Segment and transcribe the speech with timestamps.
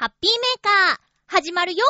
[0.00, 0.96] ハッピーメーカー、
[1.26, 1.84] 始まるよ。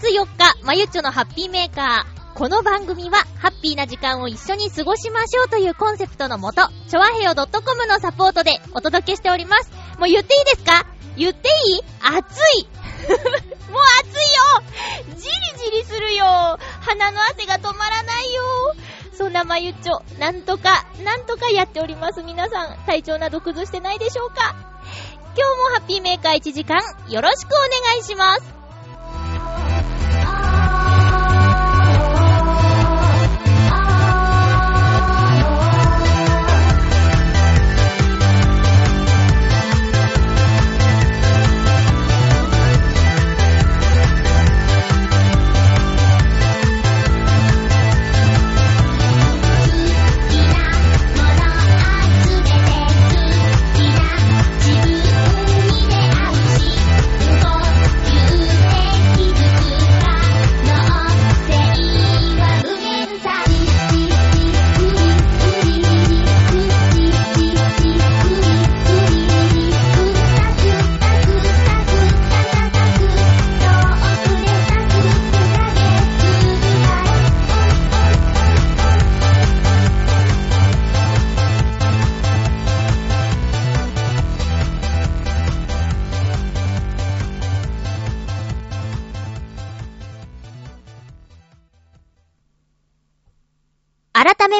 [0.00, 2.34] 月4日、まゆっちょのハッピーメーカー。
[2.34, 9.70] この番組は、ハッピーな時間を一緒に過ごしましょうというコンセプトのもと、ちょわへよ .com のサポートでお届けしております。
[9.98, 10.86] もう言っていいですか？
[11.16, 11.80] 言っていい？
[12.00, 12.68] 暑い
[13.72, 16.24] もう暑いよじりじりするよ
[16.80, 18.42] 鼻の汗が止まらないよ
[19.16, 22.22] そんなまゆっちょ、なんとか、なんとかやっております。
[22.22, 24.54] 皆さん、体調など崩してないでしょうか？
[25.36, 27.56] 今日もハッピーメーカー1時間、よろしくお
[27.90, 28.57] 願いします。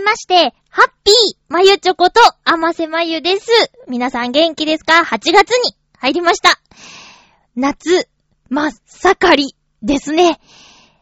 [0.08, 1.14] まして、ハッピー
[1.50, 3.46] まゆちょこと、あませまゆです。
[3.88, 6.58] 皆さん元気ですか ?8 月に入りました。
[7.54, 8.08] 夏、
[8.48, 10.40] 真っ盛りですね。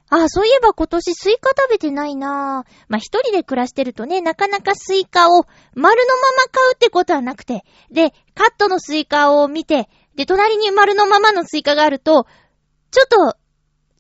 [0.09, 2.73] あ、そういえば今年スイカ食べてないなぁ。
[2.89, 5.45] まあ、一人で暮らしてるとね、なかなかスイカを
[5.77, 12.27] 丸のまま買うってことはなくて、で、カットのスイカを見て、で、隣に丸のままのスイカがあると、
[12.91, 13.37] ちょっと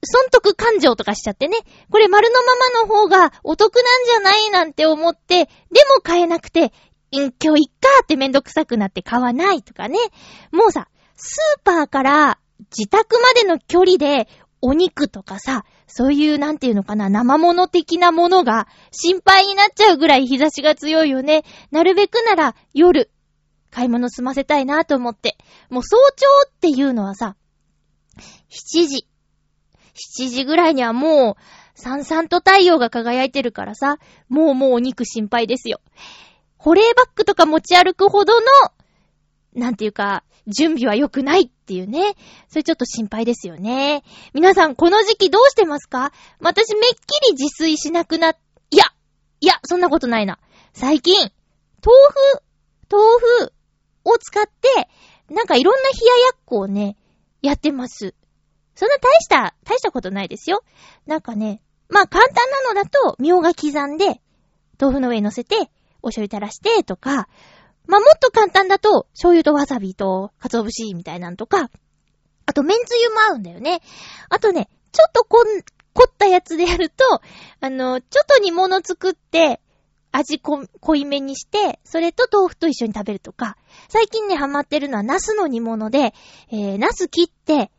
[0.03, 1.57] 損得勘定とかしちゃってね。
[1.91, 5.51] これ丸のままの方がお得なんじゃないなんて思って、で
[5.95, 6.73] も買えなくて、
[7.11, 9.99] 今日いっかってめんどくさくなって買わないとかね。
[10.53, 12.39] もうさ、スーパーから
[12.77, 14.29] 自宅までの距離で
[14.61, 21.45] お肉とかさ、そういうなんていうのかな、生物的なものが心配になっちゃうぐらい日差しが強いよね。
[21.71, 23.11] なるべくなら夜、
[23.71, 25.39] 買い物済ませたいなと思って。
[25.71, 27.37] もう早朝っていうのはさ、
[28.51, 29.07] 7時、
[29.97, 33.99] 7時ぐらいにはもう、さんさんと太陽が輝いてるからさ、
[34.29, 35.81] もうもうお肉心配ですよ。
[36.57, 38.47] 保冷バッグとか持ち歩くほどの、
[39.55, 42.15] なんていうか、準備は良くないっていうね。
[42.49, 44.05] それちょっと心配ですよね。
[44.33, 46.13] 皆さん、この時期どうしてますか？
[46.41, 48.85] 私めっきり自炊しなくな、いや、
[49.41, 50.39] いや、そんなことないな。
[50.73, 51.31] 最近、豆
[52.89, 53.05] 腐、豆
[53.45, 53.53] 腐
[54.05, 54.89] を使って、
[55.35, 56.97] なんかいろんな冷ややっこをね、
[57.43, 58.15] やってます。
[58.77, 60.63] そんな大した、大したことないですよ。
[61.07, 64.21] なんかね、まあ簡単なのだと、みょうが刻んで、
[64.79, 65.57] 豆腐の上に乗せて、
[66.03, 67.29] お醤油垂らして、とか、
[67.87, 71.71] まあもっと簡単だと、醤油とわさびと、鰹節みたいなんとか、
[72.45, 73.81] あと、めんつゆも合うんだよね。
[74.29, 75.47] あとね、ちょっとこん、
[75.95, 77.05] 凝ったやつでやると、
[77.61, 79.61] あの、ちょっと煮物作って、
[80.13, 83.57] 味こ、濃いめにして、それと豆腐と一緒に食べるとか、
[83.89, 86.15] 最近ね、ハマってるのは、ナスの煮物で、
[86.51, 87.71] えー、ナス切って、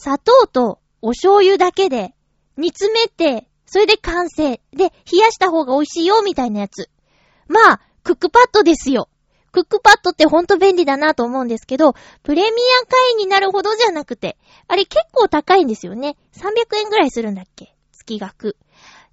[0.00, 2.14] 砂糖とお醤油だけで
[2.56, 4.60] 煮詰めて、それで完成。
[4.72, 6.88] で、冷やした方が美味しいよ、みたいなやつ。
[7.48, 9.08] まあ、クックパッドですよ。
[9.50, 16.16] クックパッドってほんと便利だなと思うんですけど、プレミア会員になるほどじゃなくて、あれ結構高いんですよね。
[16.32, 17.74] 300円ぐらいするんだっけ？
[17.92, 18.56] 月額。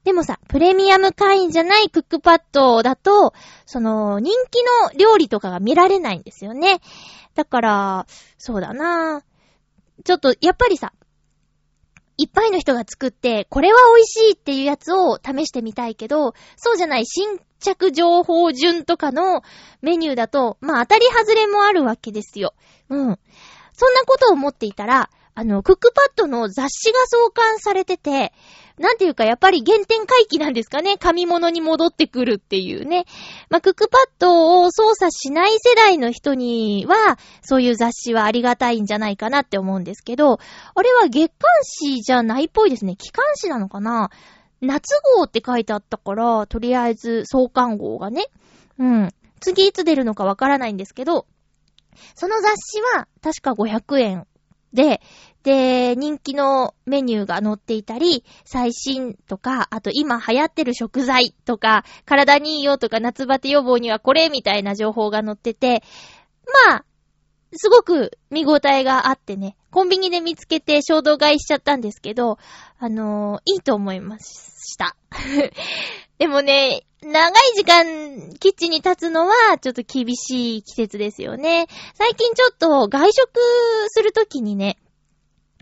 [0.04, 3.34] でもさ、プレミアム会員じゃないクックパッドだと、
[3.66, 6.80] その、人気の料理とかが見られないんですよね。
[7.34, 9.35] だから、そうだなぁ。
[10.06, 10.94] ちょっと、やっぱりさ、
[12.18, 19.42] いっぱいの人が作って、これは美味しいっていうやつを試してみたいけど、そうじゃない新着情報順とかの
[19.82, 22.54] メニューだと、まあ当たり外れもあるわけですよ。
[22.90, 23.20] うん。
[23.74, 28.32] そんなことを思っていたら、あの、クックパッドの雑誌が創刊されてて、
[28.78, 30.98] なんていうかやっぱり原点回帰なんですかね。
[30.98, 33.06] 紙物に戻ってくるっていうね。
[33.50, 40.40] まあ、クックパッドを操作しない世代の人には、そういう雑誌はありがたいんじゃないかなって思うんですけど、
[40.76, 42.98] あれは月刊誌じゃないっぽいですね。
[42.98, 44.10] 機関誌なのかな
[44.62, 48.26] 夏号って書いてあったから、とりあえず創刊号がね。
[48.78, 49.10] うん。
[49.40, 51.28] 次いつ出るのかわからないんですけど、
[52.16, 54.28] その雑誌は確か500円
[54.76, 55.02] で、
[55.44, 65.84] で、人気のメニューが載っていたり、最新とか、あと今流行ってる食材とか、体にいいよとか、夏バテ予防にはこれみたいな情報が載ってて、
[66.68, 66.86] まあ、
[67.54, 72.38] すごく見応えがあってね、コンビニで見つけて衝動買いしちゃったんですけど、
[72.78, 74.96] あのー、いいと思いました。
[76.18, 81.68] でもね、長い時間、キッチンに立つのは、ちょっと厳しい季節ですよね。
[81.94, 83.30] 最近ちょっと外食
[83.90, 84.80] するときにね、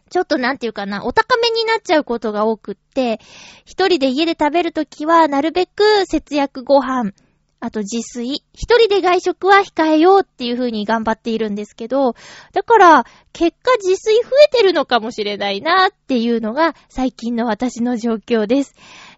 [0.09, 3.19] ちょっとなんていうかな、お高めになっちゃうことが多くって、
[3.65, 7.11] 一人で家で食べるときは、なるべく節約ご飯、
[7.59, 12.15] あと自炊、一人で外食は控えようっていう風に頑張っているんですけど、
[12.53, 18.75] だから、結果自炊増えてるのかもしれないなっていうのが最近の私の状況です。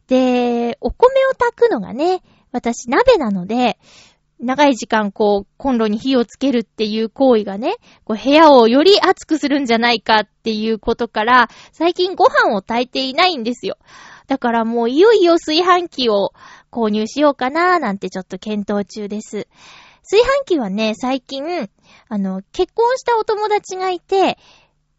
[0.07, 2.21] で、お米を炊くのがね、
[2.51, 3.77] 私鍋なので、
[4.39, 13.77] 長い時間こう、コンロに火をつけるっていう行為がね、こう部屋をより熱くするんじゃないかっていうことから、最近ご飯を炊いていないんですよ。
[14.27, 16.33] だからもういよいよ炊飯器を
[16.71, 19.47] 購入しようかなーなんてちょっと検討中です。
[20.03, 21.69] 炊飯器はね、最近、
[22.09, 24.37] あの、結婚したお友達がいて、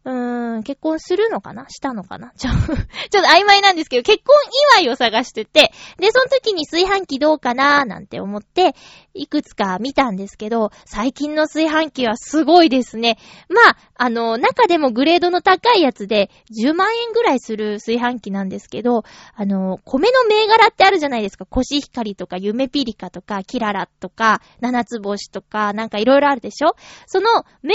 [0.06, 1.68] うーん、結婚するのかな？
[1.68, 2.32] したのかな？
[2.36, 2.50] ちょ、
[3.10, 4.36] ちょっと曖昧なんですけど、結婚
[4.78, 7.84] 祝いを探してて、で、その時に炊飯器どうかな？
[7.84, 8.76] なんて思って、
[9.14, 13.18] いくつか見たんですけど、最近の炊飯器はすごいですね。
[13.48, 19.02] まあ、あの、中でもグレードの高いやつで、10万円ぐらいする炊飯器なんですけど、
[19.34, 21.46] あの、米の銘柄ってあるじゃないですか。
[21.46, 26.76] コシヒカリとか、夢ピリカとか、キララとか、七つ星とか、なんかいろいろあるでしょ？
[27.06, 27.74] その銘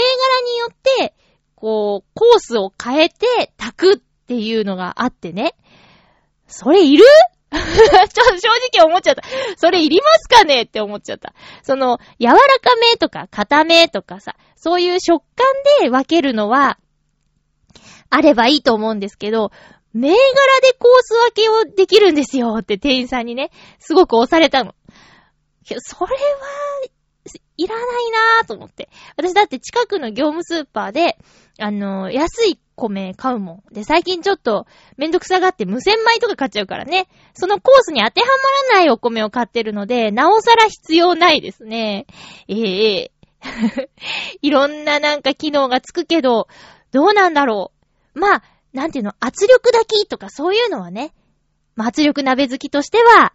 [0.50, 1.14] によって、
[1.62, 5.54] こう、コースを変えて炊くっていうのがあってね。
[6.48, 7.04] それいる？
[7.52, 9.22] ちょっと正直思っちゃった。
[9.56, 11.34] それいりますかねって思っちゃった。
[11.62, 15.46] その、柔らかめとか硬めとかさ、そういう食感
[15.82, 16.80] で分けるのは、
[18.10, 19.52] あればいいと思うんですけど、
[19.94, 24.74] 銘柄でコース分けをできるんですよって店員さんにね、すごく押されたの。
[25.64, 26.18] それは、
[27.56, 27.86] いらない
[28.38, 28.88] なぁと思って。
[29.16, 31.18] 私だって近くの業務スーパーで、
[31.58, 33.74] あの、安い米買うもん。
[33.74, 34.66] で、最近ちょっと
[34.96, 37.08] めんどくさがって無洗米とか買っちゃうからね。
[37.34, 38.26] そのコースに当ては
[38.70, 42.06] まらないお米を買ってるので、なおさら必要ないですね。
[42.48, 43.88] ええー、
[44.42, 46.48] いろんななんか機能がつくけど、
[46.90, 47.72] どうなんだろ
[48.14, 48.18] う。
[48.18, 48.42] まあ、
[48.72, 51.14] なんていうの、圧力炊きとかそういうのはね、
[51.76, 53.32] まあ、圧力鍋好きとしては、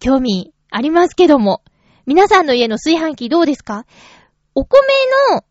[0.00, 1.62] 興味ありますけども、
[2.06, 3.84] 皆さんの家の炊飯器どうですか？
[4.54, 4.80] お米
[5.30, 5.44] の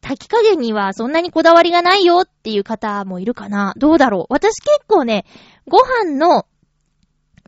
[0.00, 3.74] 炊き加減にはそんなにこだわりがないよっていう方もいるかな。
[3.76, 4.26] どうだろう？
[4.32, 5.24] 私結構ね、
[5.66, 6.46] ご飯の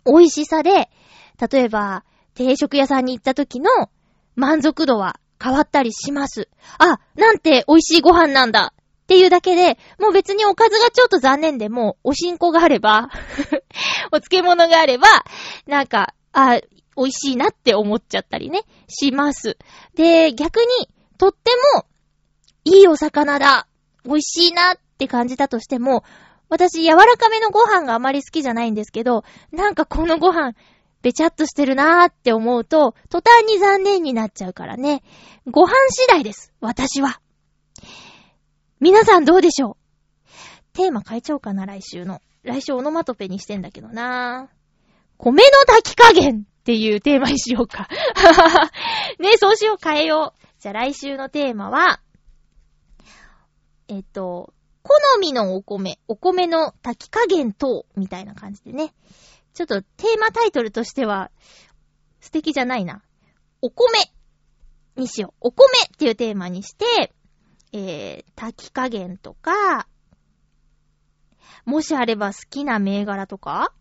[0.04, 0.90] 美味しさで、
[1.50, 2.04] 例えば、
[2.34, 3.70] 定食屋さんに行った時の
[4.34, 6.48] 満足度は変わったりします。
[6.78, 8.72] あ、なんて美味しいご飯なんだ。
[8.74, 13.08] っていうだけで、もう別におかずがちょっと残念でも、おしんこがあれば
[14.12, 15.08] お漬物があれば、
[15.66, 16.60] なんか、あ、
[16.96, 19.56] 美味しいなって思っちゃったりね、します。
[19.94, 20.66] で、逆に、
[21.18, 21.86] とっても
[22.64, 23.66] いいお魚だ
[24.04, 26.04] 美味しいなって感じたとしても、
[26.48, 30.54] 私柔らかめのご飯があまり好きじゃないんですけど、なんかこのご飯、
[31.02, 35.02] べちゃっとしてるなーって思うと、途端に残念になっちゃうからね。
[35.48, 36.52] ご飯次第です。
[36.60, 37.20] 私は。
[38.80, 39.76] 皆さんどうでしょう？
[40.72, 42.20] テーマ変えちゃおうかな、来週の。
[42.42, 44.56] 来週オノマトペにしてんだけどなー
[45.18, 47.88] 米の炊き加減っていうテーマにしようか。
[49.18, 50.46] ねそうしよう、変えよう。
[50.60, 52.00] じゃあ来週のテーマは、
[53.88, 54.52] えっと、
[54.82, 58.94] 好みのお米、お米の炊き加減等、みたいな感じでね。
[59.54, 61.30] ちょっとテーマタイトルとしては、
[62.20, 63.02] 素敵じゃないな。
[63.62, 63.88] お米
[64.96, 65.48] にしよう。
[65.48, 67.12] お米っていうテーマにして、
[67.72, 69.88] えー、炊き加減とか、
[71.64, 73.72] もしあれば好きな銘柄とか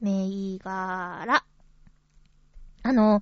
[0.00, 1.44] 銘柄。
[2.82, 3.20] あの、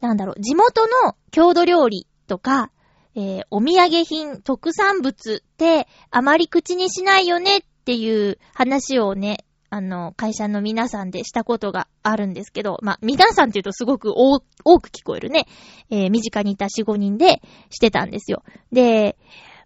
[0.00, 2.70] なんだろう、地元の郷土料理とか、
[3.14, 15.46] えー、お土産品、特産物ってあまり口にしないよねっていう話をね、あの、会社の皆さんでしたことがあるんですけど、まあ、皆さんって言うとすごく多く聞こえるね。
[15.90, 17.40] えー、身近にいた4、5人で
[17.70, 18.42] してたんですよ。
[18.70, 19.16] で、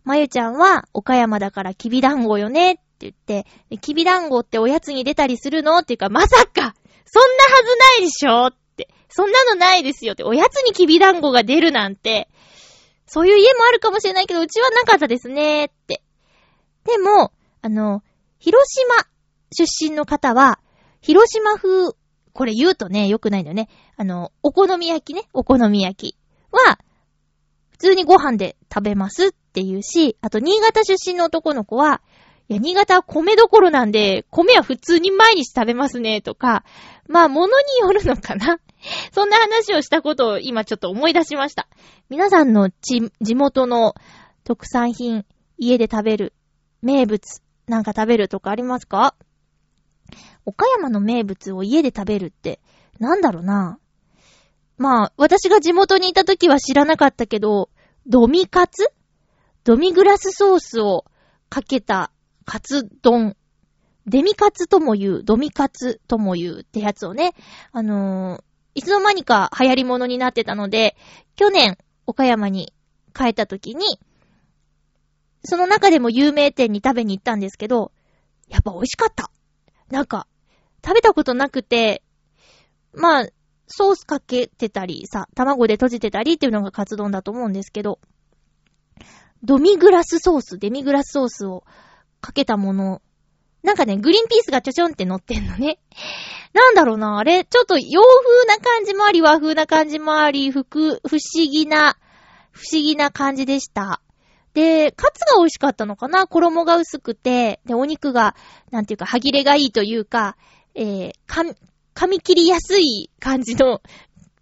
[0.04, 3.46] まゆちゃんは岡山だからきびだんごよねっって言って、
[3.78, 5.78] きびだんごっておやつに出たりするの？
[5.78, 8.46] っていうか、まさかそんなはずないでしょ？
[8.46, 8.88] って。
[9.08, 10.24] そんなのないですよって。
[10.24, 12.28] おやつにきびだんごが出るなんて、
[13.06, 16.02] そういう家もあるかもしれないけど、うちはなかったですねって。
[16.84, 18.02] でも、あの、
[18.38, 19.06] 広島
[19.52, 20.58] 出身の方は、
[21.00, 21.94] 広島風、
[22.32, 23.68] これ言うとね、良くないんだよね。
[23.96, 26.16] あの、お好み焼きね、お好み焼き
[26.50, 26.78] は、
[27.70, 32.02] 普通にご飯で食べますっていうし、あと、新潟出身の男の子は、
[32.48, 36.64] いや、新潟は米どころなんで、米は普通に毎日食べますね、とか、
[37.08, 38.60] まあ、物によるのかな。
[39.12, 41.68] そんな話をしたことを今ちょっと思い出しました。
[42.08, 43.94] 皆さんの地、地元の
[44.44, 45.24] 特産品、
[45.58, 46.34] 家で食べる、
[46.82, 49.16] 名物、なんか食べるとかありますか？
[50.44, 52.60] 岡山の名物を家で食べるって、
[53.00, 53.80] なんだろうな。
[54.78, 57.70] まあ、私が地元にいた時は知らなかったけど、
[58.06, 58.92] ドミカツ？
[59.64, 61.06] ドミグラスソースを
[61.48, 62.12] かけた
[62.46, 63.36] カツ丼。
[64.06, 67.34] デミカツとも言う、ドミカツとも言うってやつをね、
[67.72, 68.42] あのー、
[68.76, 70.96] いつの間にか流行り物になってたので、
[71.34, 71.76] 去年、
[72.06, 72.72] 岡山に
[73.12, 73.98] 帰った時に、
[75.44, 77.92] その中でも有名店に食べに行ったんですけど、
[78.48, 79.30] やっぱ美味しかった。
[79.90, 80.28] なんか、
[80.84, 82.02] 食べたことなくて、
[82.92, 83.26] まあ、
[83.66, 87.98] ソースかけてたりさ、卵で閉じてたりっていうのがカツ丼だと思うんですけど、
[89.42, 91.64] ドミグラスソース、デミグラスソースを
[92.26, 93.02] かけたもの、
[93.62, 95.78] なんかね、グリーンピースがちょちょんって乗ってんのね。
[96.52, 101.96] なんだろうな、あれ、ちょっと洋風な感じもあり、和風な感じもあり、ふく、不思議な、
[102.50, 104.00] 不思議な感じでした。
[104.54, 108.34] で、カツが美味しかったのかな衣が薄くて、で、お肉が、
[108.72, 110.36] なんていうか、歯切れがいいというか、
[110.74, 111.42] えー、か、
[111.94, 113.80] 噛み切りやすい感じの、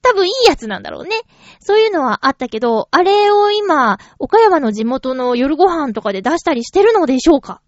[0.00, 1.16] 多分いいやつなんだろうね。
[1.60, 7.60] そういうのはあったけど、あれを今、岡山の地元の夜ご飯とかで出したりしてるのでしょうか？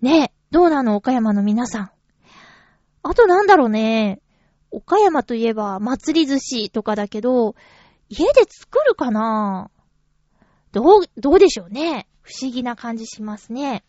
[0.00, 0.96] ねえ、どうなの？
[0.96, 1.90] 岡山の皆さん。
[3.02, 4.20] あとなんだろうね。
[4.70, 7.54] 岡山といえば祭り寿司とかだけど、
[8.08, 9.70] 家で作るかな？
[10.72, 12.06] どう、どうでしょうね。
[12.22, 13.82] 不思議な感じしますね。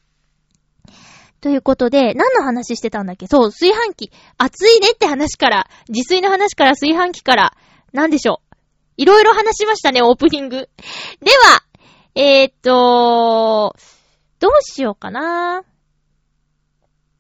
[1.41, 3.27] ということで、何の話してたんだっけ？
[3.27, 4.11] そう、炊飯器。
[4.37, 7.57] 熱いねって話から、自炊の話から炊飯器から、
[7.93, 8.55] なんでしょう？
[8.97, 10.57] いろいろ話しましたね、オープニング。
[10.57, 11.63] では、
[12.15, 13.75] えー、っと、
[14.39, 15.63] どうしようかな。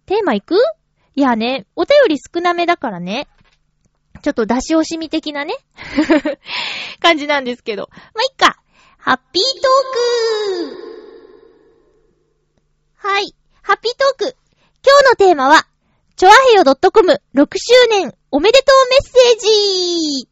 [0.09, 0.55] テーマいく？
[1.13, 3.27] いやね、お便り少なめだからね。
[4.23, 5.53] ちょっと出し惜しみ的なね。
[6.99, 7.89] 感じなんですけど。
[8.15, 8.57] ま、いっか。
[8.97, 13.35] ハッピートークはい。
[13.61, 14.35] ハッピートーク。
[14.83, 15.67] 今日のテーマは、
[16.15, 19.39] ちょあへよ .com6 周年おめでとうメッセー
[20.21, 20.27] ジ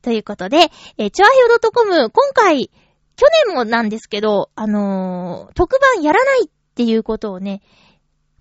[0.00, 2.70] ということで、えー、ちょあへよ .com 今回、
[3.16, 7.60] 去年もなんですけど、あのー、特番やらないっていうことをね、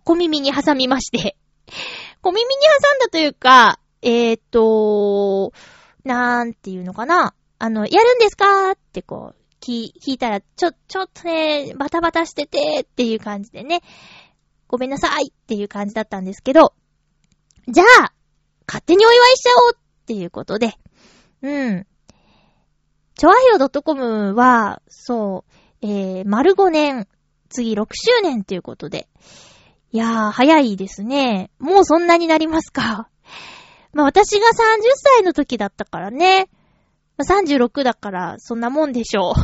[0.05, 1.35] 小耳に挟みまして
[2.21, 5.51] 小耳に挟んだというか、えー、っと、
[6.03, 7.33] なんていうのかな。
[7.57, 13.81] あの、やるんですかってこう、聞、いたら、ちょ、ちょっとね、バタバタしててっていう感じでね、
[14.67, 16.73] ごめんなさいっていう感じだったんですけど、
[17.67, 18.13] じゃあ、
[18.67, 20.73] 勝手にお祝いしちゃおうっていうことで、
[21.41, 21.87] うん。
[23.15, 25.45] ちょわひよ .com は、そ
[25.81, 27.07] う、えー、丸5年、
[27.49, 29.07] 次6周年ということで、
[29.91, 31.49] いやー、早いですね。
[31.59, 33.09] もうそんなになりますか。
[33.93, 34.51] まあ私が30
[34.95, 36.49] 歳の時だったからね。
[37.17, 39.35] まあ36だから、そんなもんでしょう。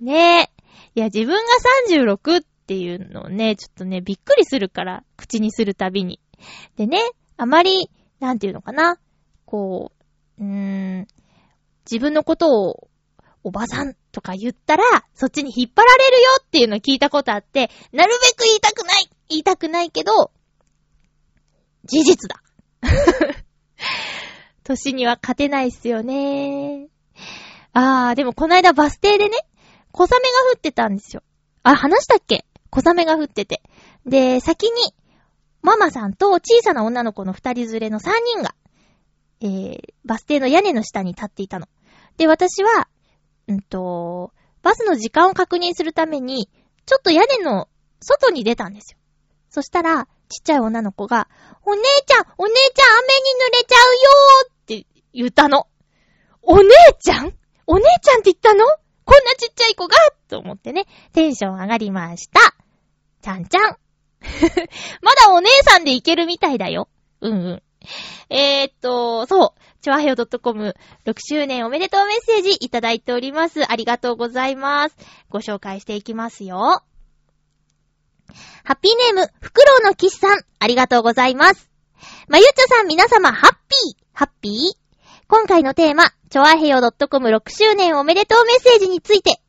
[0.04, 0.50] ねえ。
[0.94, 1.42] いや、自分が
[1.88, 6.20] 36っていうのをね、ちょっとね、びっくりするから、口にするたびに。
[6.76, 7.00] でね、
[7.36, 8.98] あまり、なんていうのかな。
[9.44, 9.92] こ
[10.38, 11.06] う、うーん、
[11.90, 12.87] 自分のことを、
[13.48, 20.30] おばさんとか言ったら、そっちに引っ張られるよっていうの聞いたことあって、なるべく言いたくない言いたくないけど、
[21.84, 22.42] 事実だ。
[24.64, 26.88] 年には勝てないっすよね。
[27.72, 29.38] あー、でもこの間バス停でね、
[29.92, 30.18] 小雨が
[30.52, 31.22] 降ってたんですよ。
[31.62, 32.44] あ、話したっけ？
[32.68, 33.62] 小雨が降ってて。
[34.04, 34.94] で、先に、
[35.62, 38.54] ママさんと小さな女の子の二人連れの三人が、
[39.40, 41.66] えー、バス停の屋根の下に立っていたの。
[42.18, 42.88] で、私は、
[43.48, 46.48] うんと、バスの時間を確認するために、
[46.86, 47.68] ちょっと屋根の
[48.00, 48.98] 外に出たんですよ。
[49.50, 51.28] そしたら、ちっちゃい女の子が、
[51.64, 55.66] お姉ちゃん、お姉ちゃん雨に濡れちゃうよーって言ったの。
[56.42, 56.68] お姉
[57.00, 57.34] ちゃん？
[57.66, 58.64] お姉ちゃんって言ったの？
[59.04, 59.96] こんなちっちゃい子が
[60.28, 62.40] と思ってね、テンション上がりました。
[63.22, 63.62] ちゃんちゃん。
[65.02, 66.88] まだお姉さんでいけるみたいだよ。
[67.20, 67.62] うんうん。
[68.30, 69.07] えー、っと、
[69.82, 69.82] そう。
[69.82, 70.74] ちょわへよ .com6
[71.20, 73.70] 周年おめでとうメッセージいただいております。
[73.70, 74.96] ありがとうございます。
[75.30, 76.82] ご紹介していきますよ。
[78.64, 81.70] ハッピーネーム、フクロウのキスさん、ありがとうございます。
[82.28, 84.76] まゆちょさん皆様、ハッピーハッピー？
[85.28, 89.40] 今回のテーマ、ちょわへよ .com6 周年おめでとうメッセージについて、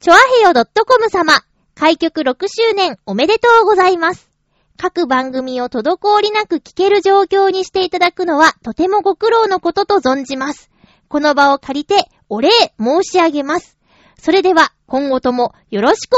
[0.00, 4.29] ちょわへよ .com 様、開局6周年おめでとうございます。
[4.82, 10.70] 各番組を滞りなく聞ける状況にしていただくのはとてもご苦労のことと存じます。
[11.08, 13.76] この場を借りてお礼申し上げます。
[14.18, 16.16] それでは今後ともよろしくお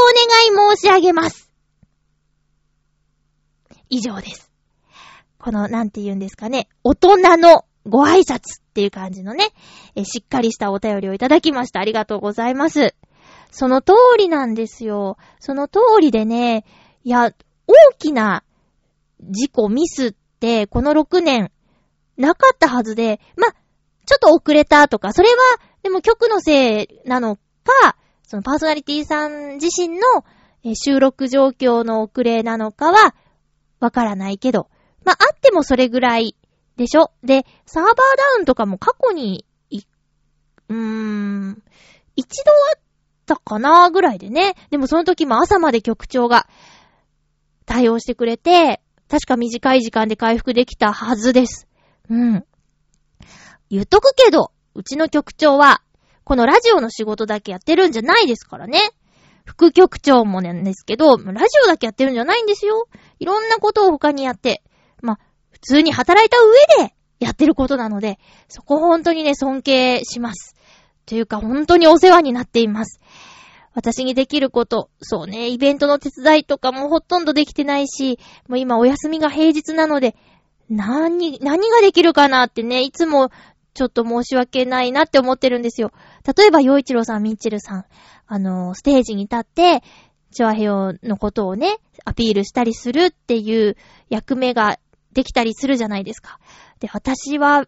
[0.55, 1.51] 願い申し上げます。
[3.89, 4.53] 以上です。
[5.39, 9.49] この、なんて言うんですかね、大人のご挨拶っていう感じのね、
[10.05, 11.81] しっかりしたお便りをいただきました。
[11.81, 12.95] ありがとうございます。
[13.51, 15.17] その通りなんですよ。
[15.41, 16.65] その通りでね、
[17.03, 17.33] いや、
[17.67, 18.45] 大きな
[19.23, 21.51] 事故、ミスって、この6年、
[22.17, 23.49] なかったはずで、ま、
[24.05, 25.37] ちょっと遅れたとか、それは、
[25.83, 30.05] でも曲のせいなのか、そのパーソナリティさん自身の
[30.75, 33.15] 収録状況の遅れなのかは、
[33.81, 34.69] わからないけど、
[35.05, 36.37] まあ、ってもそれぐらい
[36.77, 37.11] でしょ？
[37.25, 38.03] で、サーバーダ
[38.39, 39.81] ウンとかも過去に、い
[40.69, 41.63] うーん、
[42.15, 42.81] 一度あっ
[43.27, 44.55] たかなぐらいでね。
[44.71, 46.47] でもその時も朝まで局長が
[47.67, 48.81] 対応してくれて、
[49.13, 51.69] 確か短い時間で回復できたはずです。
[52.09, 52.47] うん。
[53.69, 55.83] 言っとくけど、うちの局長は、
[56.25, 58.81] このラジオの仕事だけやってるんじゃないですからね。
[59.45, 62.89] 副局長もなんですけど、ラジオだけやってるんじゃないんですよ。
[63.19, 64.63] いろんなことを他にやって、
[65.03, 65.19] まあ、
[65.51, 66.39] 普通に働いた
[66.81, 70.57] 上でやってることなので、そこ本当にね、尊敬します。
[71.05, 72.99] というか、本当にお世話になっています。
[73.75, 80.15] 私にできること、そうね、イベントの手伝いとかもほとんどできてないし、もう今お休みが平日なので、
[80.69, 83.31] 何、何ができるかなってね、いつも
[83.75, 85.93] ちょっと申し訳ないなって思ってるんですよ。
[86.37, 87.85] 例えば、洋一郎さん、ミッチェルさん、
[88.27, 89.83] あの、ステージに立って、
[90.33, 93.77] チョアヘヨのことをね、アピールしたりするっていう
[94.09, 94.79] 役目が
[95.13, 96.39] できたりするじゃないですか。
[96.81, 97.67] で、私は、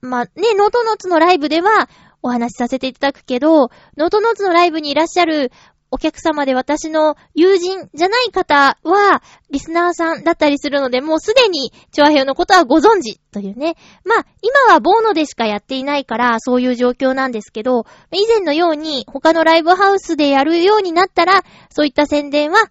[0.00, 1.88] まあ、ね、ノートノーツのライブでは、
[2.22, 5.50] お話しさせていただくけど、ノートノーツのライブにいらっしゃる
[5.92, 13.74] お客様で私の友人じゃない方は、リスナーさんだったりするので、もうすでに、チョアヘヨのことはご存知というね。
[14.04, 22.70] まあ、今はボーノでしかやっていないから、そういう状況なんですけど、以前のように他のライブハウスでやるようになったら、そういった宣伝は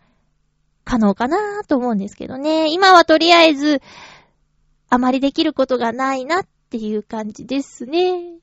[0.86, 2.72] 可能かなと思うんですけどね。
[2.72, 3.82] 今はとりあえず、
[4.90, 8.40] あまりできることがないなっていう感じですね。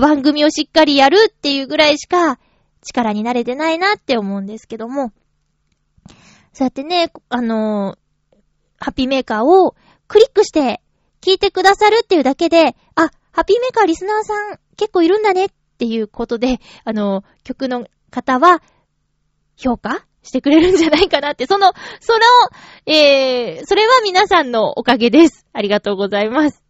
[0.00, 2.38] 番組をしっかりやるっていうぐらいしか
[2.82, 5.12] 力になれてないなって思うんですけども。
[6.52, 8.36] そうやってね、あのー、
[8.78, 9.74] ハッピーメーカーを
[10.08, 10.80] クリックして
[11.20, 18.62] 聞いてくださるっていうだけで、あ、ハッピーメーカーリスナーさん結構いるんだねっていうことで、あのー、曲の方は
[19.56, 22.20] 評価してくれるんじゃないかなって、その、その、
[22.86, 25.46] えー、それは皆さんのおかげです。
[25.52, 26.65] ありがとうございます。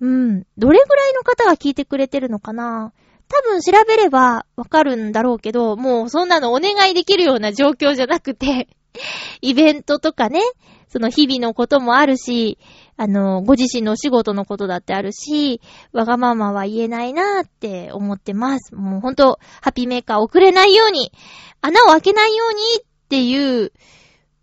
[0.00, 0.46] うん。
[0.58, 2.92] どれぐらいの方が聞いてくれてるのかな？
[3.28, 8.68] 多分調べればわかるんだろうけど、もうそんなのお願いできるような状況じゃなくて、
[9.42, 10.40] イベントとかね、
[10.88, 12.58] その日々のこともあるし、
[12.96, 15.60] あの、ご自身のお仕事のことだってあるし、
[15.92, 18.74] わがままは言えないなーって思ってます。
[18.74, 21.12] もうほんと、ハピーメーカー遅れないように、
[21.60, 23.72] 穴を開けないようにっていう、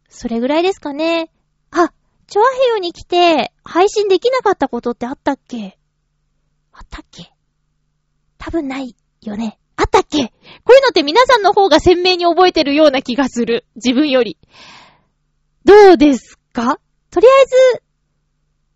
[0.09, 1.31] それぐらいですかね。
[2.33, 5.77] チョアヘヨに来て、配信できなかったことってあったっけ？
[6.71, 7.31] あったっけ？
[8.39, 9.59] 多分ないよね。
[9.75, 10.17] あったっけ？
[10.17, 10.23] こ
[10.71, 13.67] ういうのって皆さんの方が鮮明に覚えてるような気がする。
[13.75, 14.39] 自分より。
[15.63, 16.79] どうですか？
[17.11, 17.45] とりあえ
[17.77, 17.83] ず、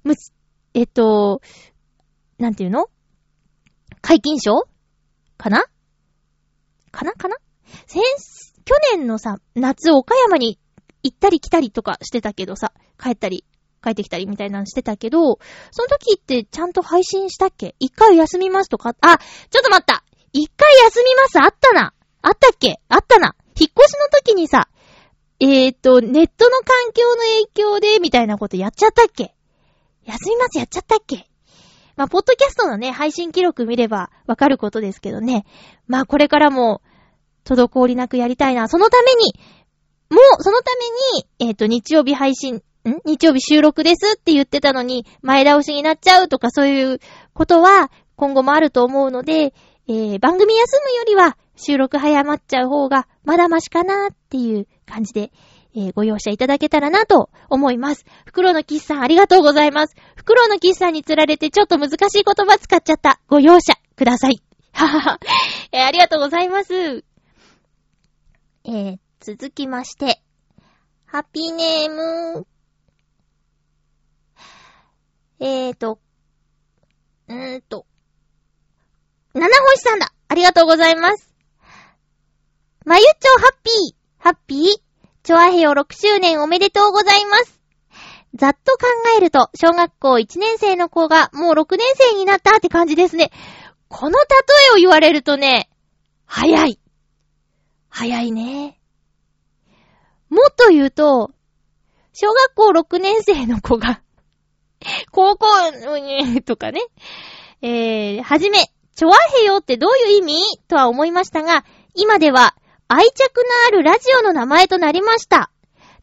[0.03, 0.31] むつ、
[0.75, 1.41] えっと、
[2.37, 2.91] なんていうの？
[4.01, 4.67] 解禁賞？
[5.35, 5.65] かな？
[6.91, 7.13] かな？
[7.13, 7.37] かな？
[7.87, 8.03] 先、
[8.65, 10.59] 去年のさ、夏岡山に
[11.07, 13.45] 行ったり来たりとかしてたけどさ、帰ったり、
[13.83, 15.39] 帰ってきたりみたいなのしてたけど、
[15.71, 17.75] その時ってちゃんと配信したっけ？
[17.79, 20.03] 一回休みますとか、あ、ちょっと待った。
[20.33, 21.93] 一回休みますあったな。
[22.21, 22.79] あったっけ？
[22.89, 23.35] あったな。
[23.59, 24.67] 引っ越しの時にさ、
[25.39, 29.33] えーと、ネットの環境の影響で、みたいなことやっちゃったっけ？
[30.05, 31.29] 休みますやっちゃったっけ？
[31.95, 35.45] まあ、ポッドキャストのね、配信記録見ればわかることですけどね。
[35.87, 36.81] まあ、これからも、
[37.43, 38.67] 滞りなくやりたいな。
[38.67, 39.33] そのために、
[40.09, 40.71] もう、そのた
[41.39, 42.61] めに、えっ、ー、と、日曜日配信、ん？
[43.05, 46.99] 日曜日収録ですって言ってたのに、前倒しになっちゃうとかそういう
[47.33, 49.53] ことは、今後もあると思うので、
[49.89, 55.31] えー、番組休むよりは収録早まっちゃう方がまだマシかなっていう感じで、
[55.75, 58.03] えー、ご容赦いただけたらなと思います。
[58.25, 59.95] 袋のキスさんありがとうございます。
[60.15, 63.21] 袋のキスさんに釣られてちょっと難しい言葉使っちゃった。
[63.27, 64.41] ご容赦ください。
[64.73, 65.19] ははは。
[65.71, 67.05] えー、ありがとうございます。
[68.65, 70.21] えー、続きまして、
[71.05, 72.47] ハッピーネーム、
[75.41, 75.99] えーと、
[77.27, 77.85] うーんと、
[79.33, 81.35] 七星さんだありがとうございます。
[82.85, 84.65] まゆちょハッピーハッピー
[85.23, 87.59] チョアヘヨ6周年おめでとうございます。
[88.33, 88.85] ざっと考
[89.17, 93.31] えると、小学校1年生の子がもう6年生になったって感じですね。
[93.89, 94.25] この例
[94.69, 95.69] えを言われるとね、
[96.23, 96.79] 早い。
[97.89, 98.77] 早いね。
[100.37, 101.31] もっと言うと、
[102.13, 104.01] 小学校6年生の子が
[105.11, 106.81] 高校にとかね、
[107.63, 108.59] えー、はじめ、
[108.95, 110.59] チョアヘヨってどういう意味？
[110.67, 112.55] とは思いましたが、今では
[112.87, 115.49] 愛着のあるラジオの名前となりました。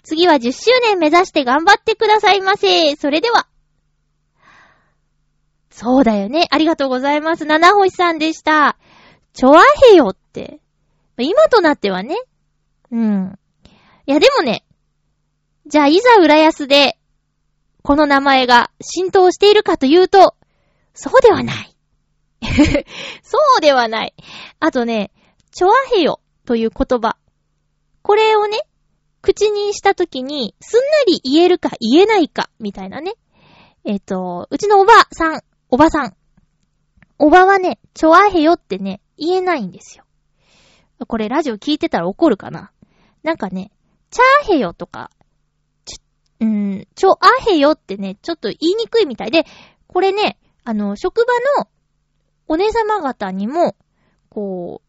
[0.02, 2.96] 次は10周年目指して頑張ってくださいませ。
[2.96, 3.46] それでは。
[5.70, 6.46] そうだよね。
[6.50, 7.44] ありがとうございます。
[7.44, 8.76] 七星さんでした。
[9.32, 10.60] チョアヘヨって。
[11.18, 12.16] 今となってはね。
[12.90, 13.38] うん。
[14.06, 14.64] いやでもね。
[15.66, 16.98] じゃあいざ浦安で、
[17.82, 20.34] この名前が浸透しているかというと、
[20.92, 21.76] そうではない。
[23.22, 24.14] そうではない。
[24.60, 25.10] あとね、
[25.52, 27.16] チョアヘヨという言葉。
[28.02, 28.58] これをね、
[29.22, 33.14] 口にしたときに、すんなり言えるか言えないか、みたいなね。
[33.84, 35.40] えっ、ー、と、うちのおばさん、
[35.70, 36.16] おばさん。
[37.18, 40.04] おばはね、チョアヘヨってね、言えないんですよ。
[41.06, 42.70] これラジオ聞いてたら怒るかな
[43.22, 43.70] なんかね、
[44.14, 45.10] チャーヘヨとか、
[45.84, 46.00] ち、
[46.38, 49.44] うん、チョアヘヨってね、ちょっと言いにくいみたいで、
[49.88, 51.68] これね、あの、職場の
[52.46, 53.74] お姉様方にも、
[54.28, 54.82] こ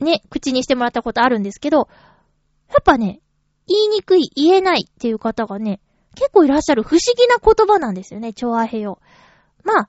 [0.00, 1.88] う、ね、口にしてもらったことあるんですけど、
[2.68, 3.20] やっぱね、
[3.68, 5.80] 言いにくい、言えないっていう方がね、
[6.16, 8.98] 結構いらっしゃる不思議な言葉なんですよね、調和平を。
[9.62, 9.88] まあ、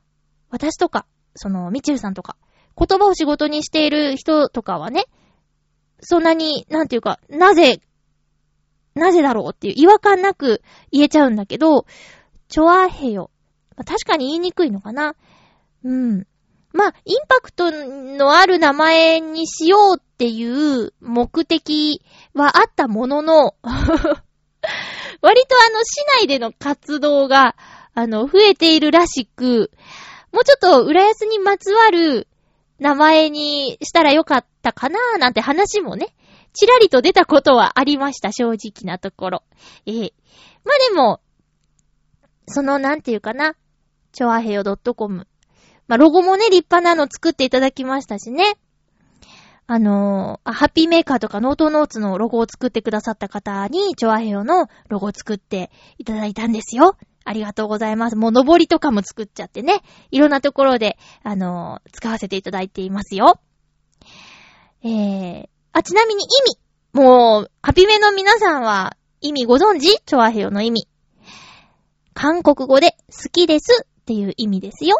[0.52, 2.38] 私とか、その、みちるさんとか、
[2.78, 5.06] 言葉を仕事にしている人とかはね、
[6.02, 7.82] そんなに、なんていうか、なぜ、
[8.95, 11.86] なぜだろうっていう違和感なく言えちゃうんだけど、
[12.47, 13.29] チョアヘヨ。
[13.77, 15.15] 確かに言いにくいのかな。
[15.84, 16.25] うん。
[16.71, 22.01] まあ、インパクトのある名前にしようっていう目的
[22.34, 23.55] はあったものの
[25.21, 27.55] 割とあの、市内での活動が、
[27.93, 29.71] あの、増えているらしく、
[30.31, 32.27] もうちょっと浦安にまつわる
[32.79, 36.15] 名前にしたらよかったかなーなんて話もね、
[36.56, 39.44] ちらりと出たことはありました、正直なところ。
[39.86, 40.13] ええ
[40.63, 41.22] まあでも、
[42.48, 43.56] その、なんていうかな、
[44.12, 45.28] ちょあへよ .com。
[45.88, 48.58] まあ、ロゴもね、立派なの作っていただきましたしね。
[49.68, 56.98] あのー、ハッピーメーカーとかノートノーツのロゴを作ってくださった方に、チョアヘヨのロゴを作っていただいたんですよ。
[57.24, 58.15] ありがとうございます。
[58.15, 59.82] もう、登りとかも作っちゃってね。
[60.12, 63.39] いろんなところで、あのー、使わせていただいていますよ。
[64.84, 66.57] えー、あ、ちなみに意味。
[66.93, 69.97] もう、ハピメの皆さんは、意味ご存知？
[70.05, 70.88] チョアヘヨの意味。
[72.13, 74.97] 韓国語で好きですっていう意味ですよ。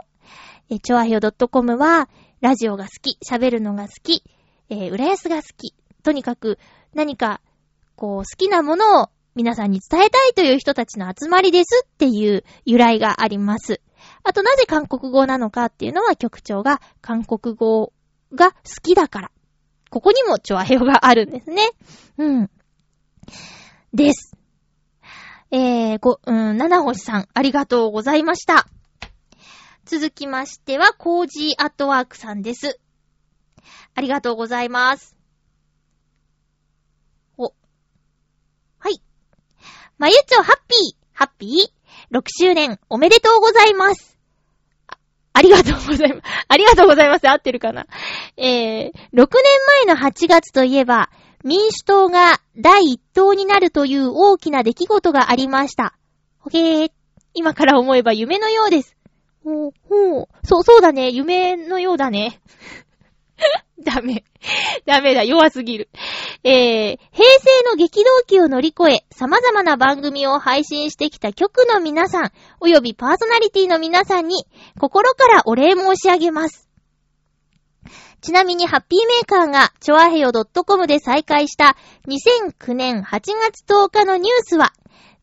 [0.70, 2.10] え、チョアヘヨ .com は、
[2.42, 4.22] ラジオが好き、喋るのが好き、
[4.68, 5.74] えー、浦安が好き。
[6.04, 6.60] とにかく、
[6.94, 7.40] 何か、
[7.96, 13.80] こう、好きなものを皆さんに伝えたいという人たちの集まりですっていう由来があります。
[14.26, 17.94] あと、なぜ韓国語なのかっていうのは局長が韓国語
[18.34, 19.32] が好きだから。
[19.96, 21.70] ここにもチョアヘヨがあるんですね。
[22.18, 22.52] うん。
[23.94, 24.36] です。
[25.52, 28.68] えー、ご、うん、七星さん、ありがとうございました。
[29.86, 32.78] 続きましては、コージーアットワークさんです。
[33.94, 35.16] ありがとうございます。
[37.38, 37.54] お。
[38.78, 39.02] はい。
[39.98, 44.15] まゆちょハッピー、ハッピー ?6 周年おめでとうございます。
[45.38, 46.22] ありがとうございます。
[46.48, 47.30] ありがとうございます。
[47.30, 47.88] 合ってるかな？
[48.38, 49.28] えー、6年
[49.86, 51.10] 前の8月といえば、
[51.44, 55.94] 民主党が第1党になるという大きな出来事がありました。
[56.40, 56.92] ほげー。
[57.34, 58.96] 今から思えば夢のようです。
[59.44, 60.28] ほう、ほう。
[60.44, 61.10] そう、そうだね。
[61.10, 62.40] 夢のようだね。
[63.84, 64.24] ダメ。
[64.86, 65.24] ダメだ。
[65.24, 65.90] 弱すぎる。
[66.44, 74.46] えー、平成の激動期を乗り越え、様々な番組を配信してきた局の皆さん、およびパーソナリティの皆さんに、
[74.80, 76.70] 心からお礼申し上げます。
[78.22, 81.76] ちなみにハッピーメーカーが、チョアヘヨ .com で再開した
[82.08, 84.74] 2009年8月10日のニュースは、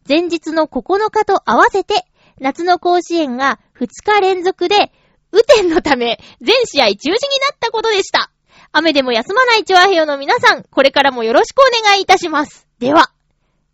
[0.09, 2.05] 前日の9日と合わせて、
[2.38, 4.92] 夏の甲子園が2日連続で、
[5.33, 7.16] 雨天のため、全試合中止にな
[7.55, 8.31] ったことでした。
[8.71, 12.68] 雨でも休まないチョアヘヨの皆さん、これからもよろしくお願いいたします。
[12.79, 13.12] では。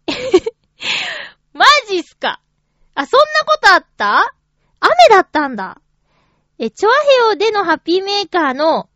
[1.53, 2.41] マジっすか
[2.95, 4.35] あ、そんなことあった？
[4.81, 5.81] 雨だったんだ。
[6.59, 8.89] え、チョアヘヨでのハッピーメーカーの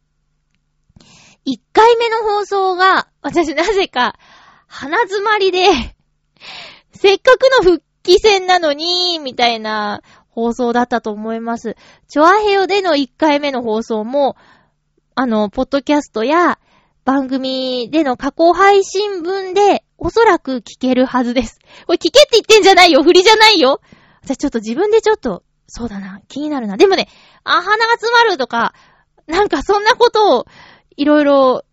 [1.47, 4.17] 1回目の放送が、私なぜか、
[4.69, 5.67] 鼻詰まりで
[6.93, 11.77] せっかくの復帰戦なのに、みたいな放送だったと思います。
[12.09, 14.37] チョアヘヨでの1回目の放送も、
[15.15, 16.59] あの、ポッドキャストや
[17.05, 21.59] 番組での加工配信分でおそらく聞けるはずです。
[21.87, 23.81] これ聞けって言ってんじゃないよ振りじゃないよ
[24.23, 26.77] 私ちょっと自分でちょっと、そうだな、気になるな。
[26.77, 27.09] でもね、
[27.45, 28.73] あ、鼻が詰まるとか、
[29.27, 30.47] なんかそんなことを
[30.97, 31.65] いろいろ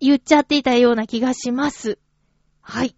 [0.00, 1.98] 言っちゃっていたような気がします。
[2.60, 2.94] はい。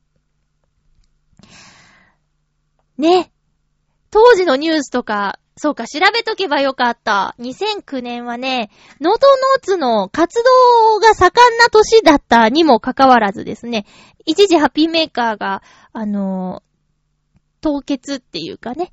[2.99, 3.30] ね。
[4.11, 7.35] 当時のニュースとか、そうか、調べとけばよかった。
[7.39, 8.71] 2009年はね、
[9.01, 13.85] ノートノーツの活動が盛んな年だったにもかかわらずですね、
[14.25, 16.63] 一時ハッピーメーカーが、あの
[17.61, 18.93] 凍結っていうかね、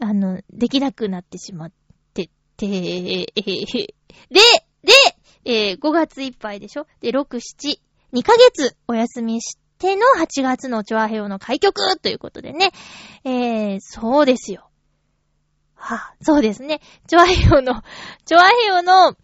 [0.00, 1.72] あの、できなくなってしまっ
[2.12, 3.26] てて、 で、
[4.30, 4.92] で、
[5.44, 6.86] えー、5月いっぱいでしょ？
[7.00, 7.78] で、6、7、
[8.12, 12.70] 2ヶ月お休みしての8月のチョアヘオの開局ということでね。
[13.24, 14.52] えー、そうです。
[14.52, 14.70] よ。
[15.74, 16.62] はあ、そうです。
[16.62, 16.80] ね。
[17.08, 17.82] チョアヘオの、
[18.26, 19.16] チョアヘオの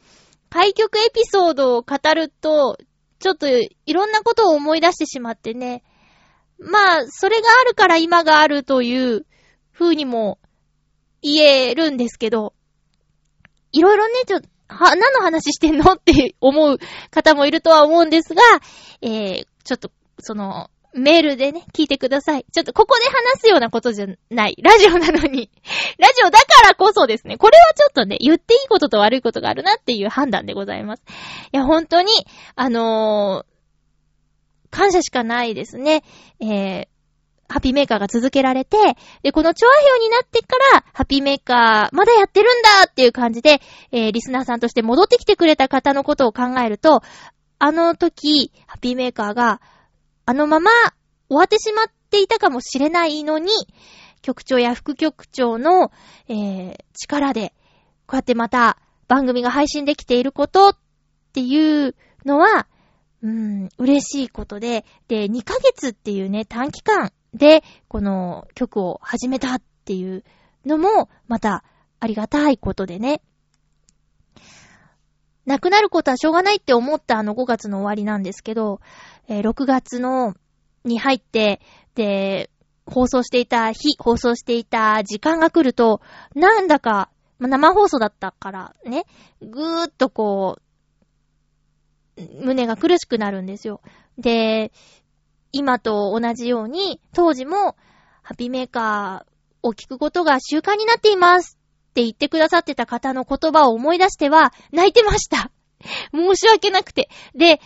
[0.48, 2.78] 開局エピソードを語ると、
[3.18, 5.82] ちょっといろんなことを思い出してしまってね。
[6.58, 9.26] まあ、それがあるから今があるという
[9.72, 10.38] 風にも
[11.20, 12.18] 言えるんです。
[12.18, 12.54] けど、
[13.72, 16.78] いろいろね、ちょ、は、何の話してんのって思う
[17.10, 18.34] 方もいるとは思うんです。
[18.34, 18.42] が、
[19.02, 22.46] えー、ちょっと、その、メールでね、聞いてください。
[22.50, 24.56] ちょっとここで話すようなことじゃない。
[24.62, 25.50] ラジオなのに。
[25.98, 27.36] ラジオだからこそですね。
[27.36, 31.02] これはちょっとね、言っていいことと悪いことがあるなっていう判断でございます。
[31.52, 32.10] いや、本当に、
[32.54, 36.02] あのー、感謝しかないですね。
[36.40, 36.86] えー、
[37.48, 38.76] ハッピーメーカーが続けられて、
[39.22, 43.60] で、この調和表になってから、ハッピーメーカー、まだやってるんだっていう感じで、
[43.92, 47.02] えー、リスナーさんとして戻ってきてくれた方のことを考えると、
[47.58, 49.60] あの時、ハッピーメーカーが、
[50.26, 50.70] あのまま
[51.28, 53.52] 終わってしまっていたかもしれないのに、
[54.22, 55.92] 局長や副局長の、
[56.28, 57.54] えー、力で、
[58.06, 60.76] こうやってまた番組が配信できていることっ
[61.32, 62.66] ていうのは、
[63.22, 70.24] うん、嬉しいことで、で、2ヶ月っていうね、短期間で、この曲を始めたっていう
[70.64, 71.62] のも、また
[72.00, 73.22] ありがたいことでね。
[75.46, 78.80] なくなることはしょうがないって思ったあの5月の終わりなんですけど、
[79.28, 80.34] えー、6月の、
[80.84, 81.60] に入って、
[81.94, 82.50] で、
[82.86, 86.00] 放送していた日、放送していた時間が来ると、
[86.34, 89.04] なんだか、ま生放送だったからね、
[89.40, 90.58] ぐーっとこ
[92.16, 93.80] う、胸が苦しくなるんですよ。
[94.18, 94.72] で、
[95.52, 97.76] 今と同じように、当時も、
[98.22, 101.55] ハッピーメーカーを聞くことが習慣になっています
[101.96, 105.50] って言ってくださってた方の言葉を思い出しては、泣いてました。
[106.12, 107.08] 申し訳なくて。
[107.34, 107.58] で、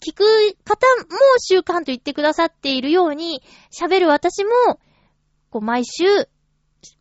[0.00, 0.24] 聞く
[0.62, 3.42] 方も習慣と言ってくださっているように、
[3.76, 4.50] 喋る私も、
[5.50, 6.04] こう、毎週、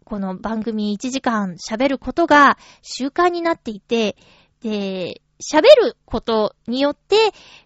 [0.04, 4.18] この番組1時間喋ることが習慣になっていて、
[4.62, 7.18] で、喋ることによって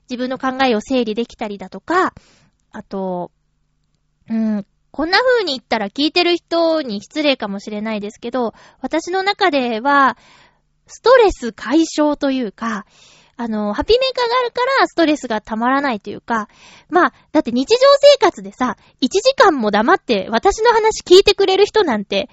[0.10, 2.14] 自分の考えを整理できたりだとか、
[2.72, 3.32] あと、
[4.28, 10.18] うん、こんな風に言ったら聞いてる人に失礼かもしれないですけど、私の中では、
[10.88, 12.86] ストレス解消というか、
[13.38, 16.48] あの、ハピメーカーがあるからストレスがたまらないというか、
[16.90, 22.30] まあ、だって日常生活でさ、1時間も黙って私の話聞いてくれる人なんて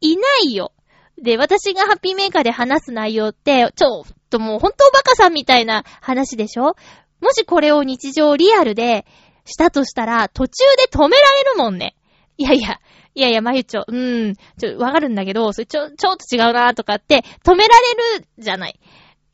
[0.00, 0.72] いないよ。
[1.20, 6.76] で、私がハッピーメーカーで話す内容って、ちょっともう本当バカさんみたいな話でしょ？
[7.20, 9.04] もしこれを日常リアルで
[9.48, 11.96] したとしたら、途中で止められるもんね。
[12.36, 12.80] いやいや、
[13.14, 18.78] いやいや、まゆちょ、うーん、ちょ、わかるんだけど、それちょ、ちょっと違うなとかって、止められるじゃない。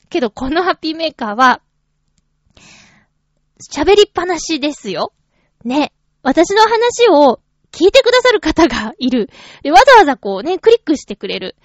[0.09, 1.61] けど、このハッピーメーカーは、
[3.73, 5.13] 喋りっぱなしですよ。
[5.65, 5.93] ね。
[6.23, 7.41] 私の話を
[7.73, 9.29] 聞いてくださる方がいる。
[9.63, 11.57] で、わざわざこうね、クリックしてくれる。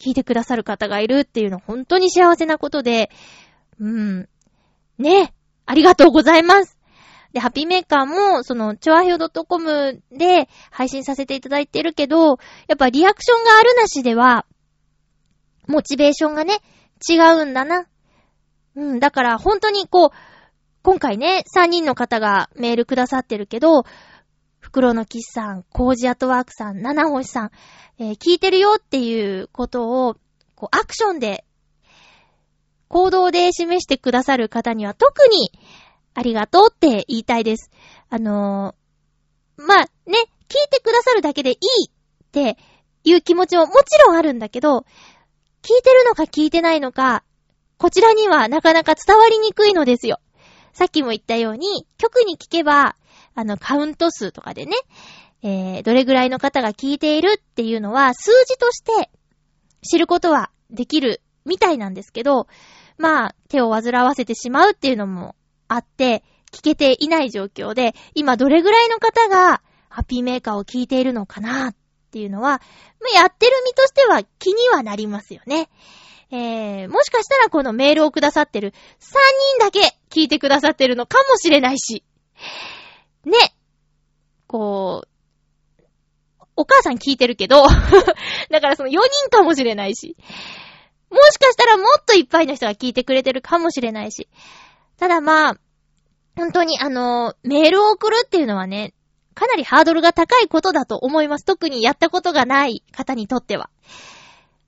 [0.00, 3.10] 聞いてくださる方がいるっていうの本当に幸せなことで、
[3.80, 4.28] うん。
[4.98, 5.34] ね。
[5.66, 6.73] ありがとうございます。
[7.34, 14.46] で、ハッピーメーカーも、その、チョアヒョ .com で配信させていただいてるけど、やっぱリアクションがあるなしでは、
[15.66, 16.60] モチベーションがね、
[17.08, 17.88] 違うんだな。
[18.76, 20.10] うん、だから本当にこう、
[20.84, 23.82] 今回ね、3人の方がメールくださってるけど、
[24.60, 27.50] 袋のキスさん、コージアトワークさん、七星さん、
[27.98, 30.14] えー、聞いてるよっていうことを、
[30.54, 31.44] こう、アクションで、
[32.86, 35.50] 行動で示してくださる方には特に
[36.14, 37.70] ありがとうって言いたいです。
[38.08, 39.88] あのー、まあ、ね、
[40.48, 41.90] 聞いてくださるだけでいいっ
[42.32, 42.56] て
[43.02, 44.86] いう気持ちももちろんあるんだけど、
[45.62, 47.24] 聞いてるのか聞いてないのか、
[47.78, 50.20] こちらにはなかなか伝わりにくいのですよ。
[50.72, 52.96] さっきも言ったように、曲に聞けば、
[53.34, 54.74] あの、カウント数とかでね、
[55.42, 59.10] えー、どれぐらいの方が聞いているっていうのは、数字として
[59.82, 62.46] 知ることはできるみたいなんですけど、
[62.96, 65.34] まあ、手を煩わせてしまうっていうのも
[65.68, 66.22] あって、
[66.52, 71.76] 聞けていない状況で、今どれぐらいの方がハッピーメーカーを聞いているのかなっ
[72.10, 72.62] ていうのは、
[73.14, 75.68] やってる身としては気にはなりますよね。
[76.30, 78.74] えー、もしかしたらこのメールをくださってる3
[79.58, 82.02] 人だけ聞いてくださってるのかもしれないし。
[83.24, 83.32] ね。
[84.46, 85.82] こう、
[86.56, 87.64] お母さん聞いてるけど
[88.50, 90.16] だからその4人かもしれないし。
[91.10, 94.28] もしかしたらもっといっぱいの人が聞いてくれてるかもしれないし。
[95.04, 95.56] ただまあ、
[96.34, 98.94] 本当にあの、メールを送るっていうのはね、
[99.34, 101.44] かなりハードルが高いことだと思います。
[101.44, 103.68] 特にやったことがない方にとっては。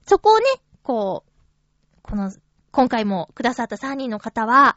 [0.06, 0.44] そこをね、
[0.82, 2.30] こう、この、
[2.70, 4.76] 今回もくださった3人の方は、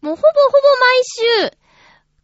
[0.00, 1.58] もうほぼほぼ毎週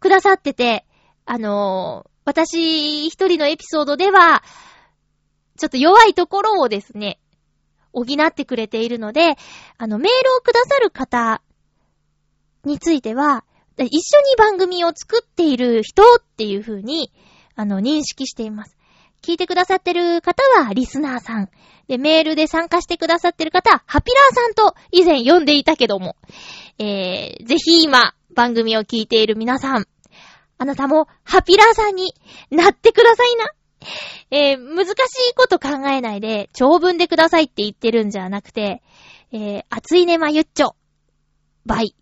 [0.01, 0.87] くださってて、
[1.27, 4.43] あのー、私一人のエピソードでは、
[5.59, 7.21] ちょっと弱いところをですね、
[7.93, 9.37] 補ってくれているので、
[9.77, 11.43] あの、メールをくださる方
[12.65, 13.45] については、
[13.77, 17.11] 一緒に番組を作っている人っていう風に、
[17.57, 18.77] あの、認識しています。
[19.23, 21.49] 聞いてくださってる方はリスナーさん。
[21.89, 26.17] で、メールで参加してくださってる方は、ハピラーさんと以前呼んでいたけども、
[26.79, 29.87] えー、ぜひ今、番組を聞いている皆さん、
[30.59, 32.15] あなたもハピラーさんに
[32.51, 33.51] なってくださいな。
[34.31, 34.91] えー、難し
[35.31, 38.83] いこと考えないで、長文でくださいって言ってるんじゃなくて、
[39.33, 40.77] えー、熱いねまゆっちょ、
[41.67, 41.95] バイ、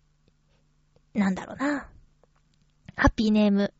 [1.13, 1.87] なんだろうな。
[2.95, 3.73] ハッピーネーム、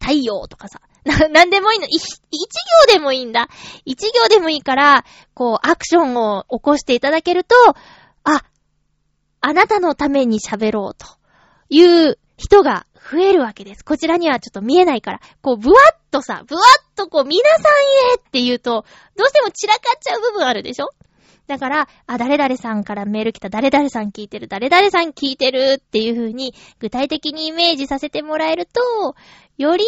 [0.00, 1.86] 太陽とかさ、 な、なんでもいいの。
[1.86, 3.48] 一行でもいいんだ。
[3.84, 7.54] 一行でもいいから、こう、アクションを起こしていただけると、
[8.24, 8.42] あ、
[9.40, 11.06] あなたのために喋ろうと
[11.68, 13.84] いう人が増えるわけです。
[13.84, 17.62] こちらにはちょっと見えないから、こう、ブワッとさ、ブワッとこう、皆さん
[18.12, 18.84] へって言うと、
[19.16, 20.90] どうしても散らかっちゃう部分あるでしょ？
[21.46, 29.14] だから、あ、誰々さんからメール来た、誰々さん聞いてる、誰々さん聞いてるっていう風に、具体的にイメージさせてもらえると、
[29.56, 29.84] より、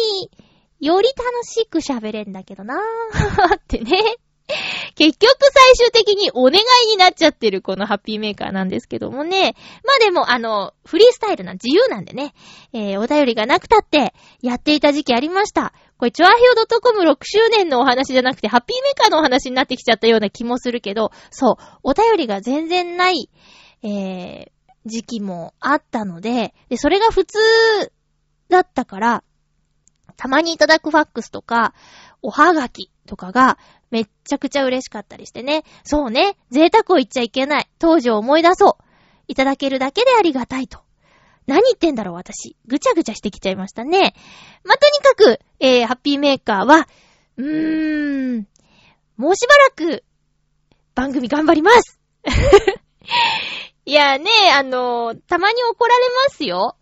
[0.79, 4.17] より楽しく喋れんだけどなー ってね。
[4.95, 9.55] 結局最終的にお願いになっちゃってるこのハッピーメーカーなんですけどもね。
[9.85, 12.33] まあでもあの、フリースタイルな自由なんでね。
[12.73, 15.73] えー、お便りがなくたってやっていた時期ありました。
[15.99, 23.29] これ、チョアヒオドトコム6周年のお話じゃなくて、ハッピーメーカーのお話になってきちゃったような気もするけど、そう、お便りが全然ない、
[23.83, 24.49] えー、
[24.85, 27.37] 時期もあったので、で、それが普通
[28.47, 29.23] だったから、
[30.15, 31.73] たまにいただくファックスとか、
[32.21, 33.57] おはがきとかが
[33.91, 35.63] めっちゃくちゃ嬉しかったりしてね。
[35.83, 36.37] そうね。
[36.49, 37.69] 贅沢を言っちゃいけない。
[37.77, 38.83] 当時を思い出そう。
[39.27, 40.79] いただけるだけでありがたいと。
[41.49, 42.55] 何言ってんだろう、私。
[42.67, 44.13] ぐちゃぐちゃしてきちゃいましたね。
[44.63, 46.87] まあ、とにかく、えー、ハッピーメーカーは、
[47.37, 48.47] うーん、
[49.17, 50.03] もうしばらく、
[50.93, 51.99] 番組頑張ります。
[53.85, 56.77] いやね、あのー、たまに怒られますよ。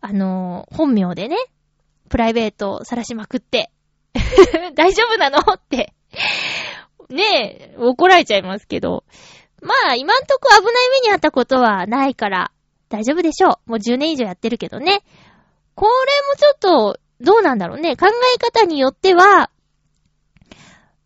[0.00, 1.36] あのー、本名でね。
[2.08, 3.70] プライベート晒しまくって。
[4.74, 5.38] 大丈夫なの？
[5.38, 5.92] って。
[7.10, 9.04] ねえ、怒られちゃいますけど。
[9.60, 12.52] まあ、今んとこ危ない目にあったことはないから、
[12.92, 13.70] 大丈夫でしょう。
[13.70, 15.02] もう10年以上やってるけどね。
[15.74, 17.96] これもちょっと、どうなんだろうね。
[17.96, 19.50] 考え方によっては、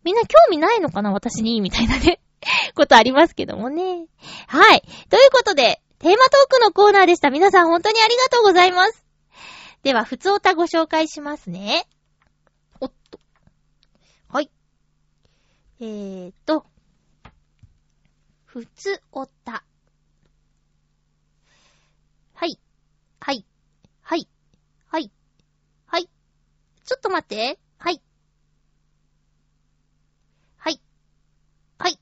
[0.03, 2.19] みんな興味ないのかな私にみたいなね。
[2.75, 4.07] ことありますけどもね。
[4.47, 4.81] はい。
[5.09, 7.29] ということで、テーマトークのコーナーでした。
[7.29, 9.05] 皆さん本当にありがとうございます。
[9.83, 11.87] では、ふつおたご紹介しますね。
[12.79, 13.19] おっと。
[14.29, 14.51] はい。
[15.79, 16.65] えーと、
[18.45, 19.63] ふつおた。
[22.33, 22.59] はい。
[23.19, 23.45] はい。
[24.01, 24.27] はい。
[24.87, 25.11] はい。
[25.85, 26.09] はい。
[26.87, 27.59] ちょっと待って。
[27.77, 28.01] はい。
[30.55, 30.79] はい。
[31.77, 31.99] はい。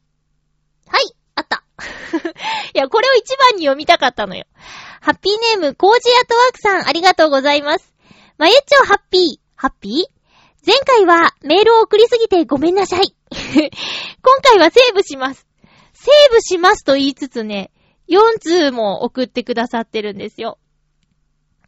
[0.87, 1.15] はい。
[1.33, 1.63] あった。
[2.75, 4.45] いや、これを一番に読みたかったのよ。
[5.01, 7.95] ハッピーネーム、コージアトワークさん、ありがとうございます。
[8.37, 9.39] まゆっちょハッピー。
[9.55, 10.15] ハッピー？
[10.63, 13.15] 前回はメールを送りすぎてごめんなさい。
[13.33, 15.47] 今回はセーブします。
[15.93, 17.71] セーブしますと言いつつね、
[18.07, 20.59] 4通も送ってくださってるんですよ。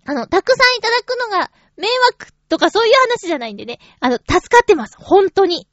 [0.06, 3.80] あの、たくさんいただくのが迷惑とかそういう話じゃないんでね。
[4.00, 4.96] あの、助かってます。
[5.00, 5.68] 本当に。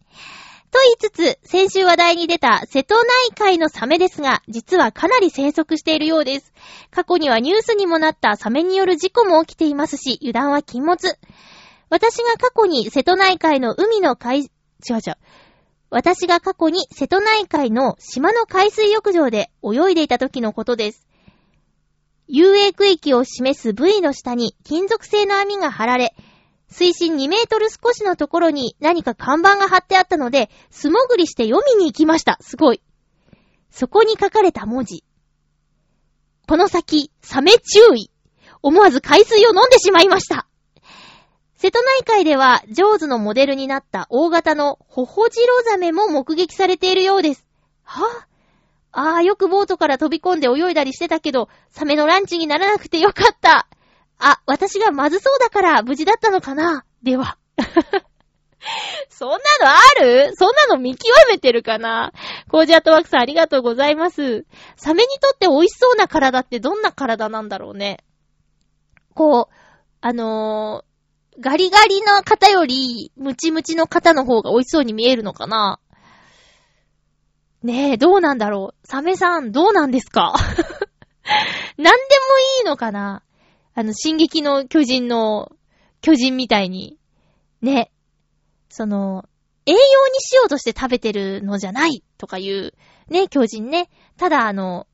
[0.70, 3.06] と言いつつ、先週話題に出た瀬戸内
[3.38, 6.52] 海のサメですが、実はかなり生息しているようです。
[6.90, 11.16] 過去にはニュースにもなったサメによる事故も起きていますし、油断は禁物。
[11.90, 14.48] 私が過去に瀬戸内海の海の海、違う
[14.94, 15.14] 違う。
[15.90, 21.06] 私が過去に瀬戸内海の島の海水浴場で泳いでいた時のことです。
[22.26, 26.16] 遊泳区域を示す部位の下に金属製の網が張られ、
[26.74, 32.36] 水深2メートル少しのところに何か看板が貼ってあったので、素潜りして読みに行きました。
[32.40, 32.82] すごい。
[33.70, 35.04] そこに書かれた文字。
[36.48, 38.10] この先、サメ注意。
[38.60, 40.48] 思わず海水を飲んでしまいました。
[41.54, 47.46] 瀬戸内海では、ジョーズのモデルになった大型のホホジロザメも目撃されているようです。
[47.84, 48.02] は？
[48.02, 48.06] ぁ、
[48.90, 53.68] あ、あよくボートから飛び込んで泳いだりしてたけど、サメのランチにならなくてよかった。
[54.18, 56.84] あ、私がまずそうだから無事だったのかな？
[57.02, 57.36] では。
[59.10, 60.32] そんなのある？
[60.36, 62.12] そんなの見極めてるかな？
[62.48, 64.46] コージアットワークさんありがとうございます。
[64.76, 67.98] サメにとって美味しそうな体ってどんな体なんだろうね？
[69.12, 69.54] こう、
[70.00, 75.78] あのー、ガリガリな方より、ムチムチの方の方が美味しそうに見えるのかな？
[77.62, 78.86] ねえ、どうなんだろう？
[78.86, 80.34] サメさん、どうなんですか？
[81.76, 81.92] 何でも
[82.58, 83.22] いいのかな？
[83.74, 85.50] あの、進撃の巨人の、
[86.00, 86.98] 巨人みたいに、
[87.60, 87.90] ね、
[88.68, 89.28] その、
[89.66, 89.82] 栄養に
[90.20, 92.74] しようとして食べてるのじゃないとかいう、
[93.08, 93.88] ね、巨人ね。
[94.16, 94.86] ただあの、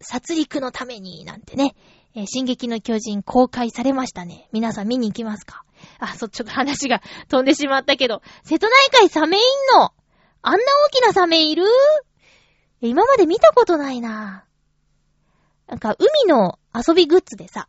[0.00, 1.74] 殺戮のためになんてね、
[2.14, 4.48] えー、進撃の巨人公開されましたね。
[4.52, 5.64] 皆さん見に行きますか？
[5.98, 9.92] あ、そっ、ちょっと話が飛んでしまったけど、瀬戸内海サメいんの
[10.42, 11.64] あんな大きなサメいる？
[12.80, 14.44] 今まで見たことないな。
[15.68, 17.68] なんか、海の遊びグッズでさ、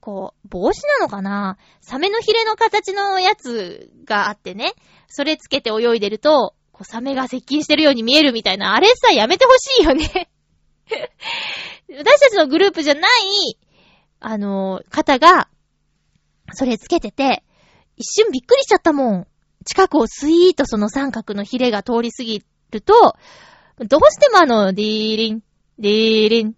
[0.00, 1.58] こう、帽子なのかな？
[1.80, 4.74] サメのヒレの形のやつがあってね、
[5.08, 10.30] それつけて泳いでると、こう、サメが接近してるように見えるみたいな、あれさ、やめてほしいよね。
[11.90, 13.58] 私たちのグループじゃない、
[14.20, 15.48] あの、方が、
[16.52, 17.44] それつけてて、
[17.96, 19.26] 一瞬びっくりしちゃったもん。
[19.64, 23.16] 近くをスイーとその三角のヒレが通り過ぎると、
[23.78, 25.42] どうしてもあの、ディーリン、
[25.78, 26.54] ディーリン、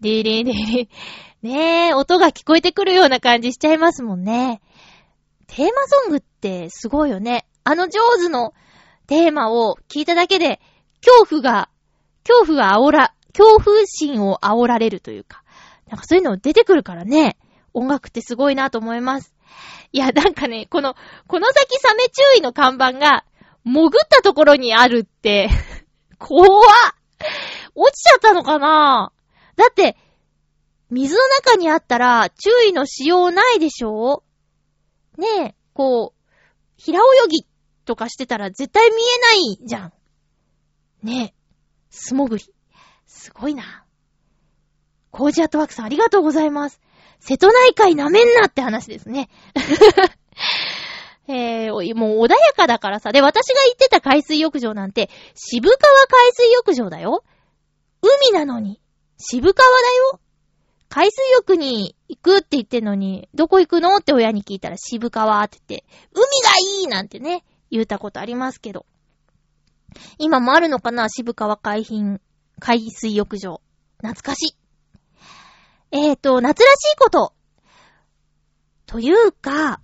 [0.00, 0.88] ディーリン、ディーリン、
[1.46, 4.60] ねえ、音が聞こえてくるような感じしちゃいますもんね。
[5.46, 7.46] テーマソングってすごいよね。
[7.62, 8.52] あの上手の
[9.06, 10.60] テーマを聞いただけで、
[11.04, 11.68] 恐怖が、
[12.26, 15.44] 恐怖が煽ら、恐怖心を煽られるというか、
[15.88, 17.36] なんかそういうの出てくるからね、
[17.74, 19.32] 音楽ってすごいなと思います。
[19.92, 20.96] いや、なんかね、この、
[21.28, 23.24] この先サメ注意の看板が、
[23.64, 25.48] 潜ったところにあるって、
[26.18, 26.50] 怖っ
[27.76, 29.12] 落ちちゃったのかな
[29.54, 29.96] だって、
[30.90, 34.22] 水の中にあったら注意のしようないでしょ？
[35.18, 36.32] ねえ、こう、
[36.76, 37.46] 平泳ぎ
[37.84, 39.32] とかしてたら絶対見えな
[39.64, 39.92] いじゃん。
[41.02, 41.34] ねえ、
[41.90, 42.44] 素潜り。
[43.06, 43.84] すごいな。
[45.10, 46.80] コージアットワークさんありがとうございます。
[47.20, 49.30] 瀬戸内海舐めんなって話ですね。
[51.28, 53.10] えー、もう穏やかだからさ。
[53.10, 57.24] で、私が行ってた海水浴場なんて、渋川海水浴場だよ。
[58.02, 58.80] 海なのに、
[59.18, 60.20] 渋川だよ。
[60.88, 68.86] 海水浴に行くって言ってんのに、どこ行くのって親に聞いたら渋川って言って、海がいいなんてね、言ったことありますけど。
[70.18, 72.20] 今もあるのかな渋川海浜、
[72.60, 73.60] 海水浴場。
[73.98, 74.56] 懐かしい。
[75.92, 77.32] えーと、夏らしいこと。
[78.86, 79.80] というか、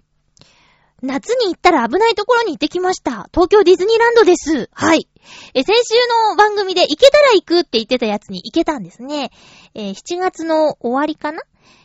[1.03, 3.29] 夏に行ったら危ないところに行ってきました。
[3.35, 4.71] 東京ディズニーランドです。
[4.73, 5.09] はい。
[5.55, 5.95] え、先週
[6.31, 9.31] の番組で行けたら行くって言ってたやつに行けたんですね。
[9.75, 11.43] えー、7月の終わりかな？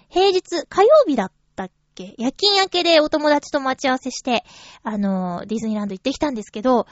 [0.09, 2.15] 平日、火曜日だったっけ？
[2.17, 4.43] 夜勤明けでお友達と待ち合わせして、
[4.83, 6.85] あのー、ディズニーランド行ってきたんですけど、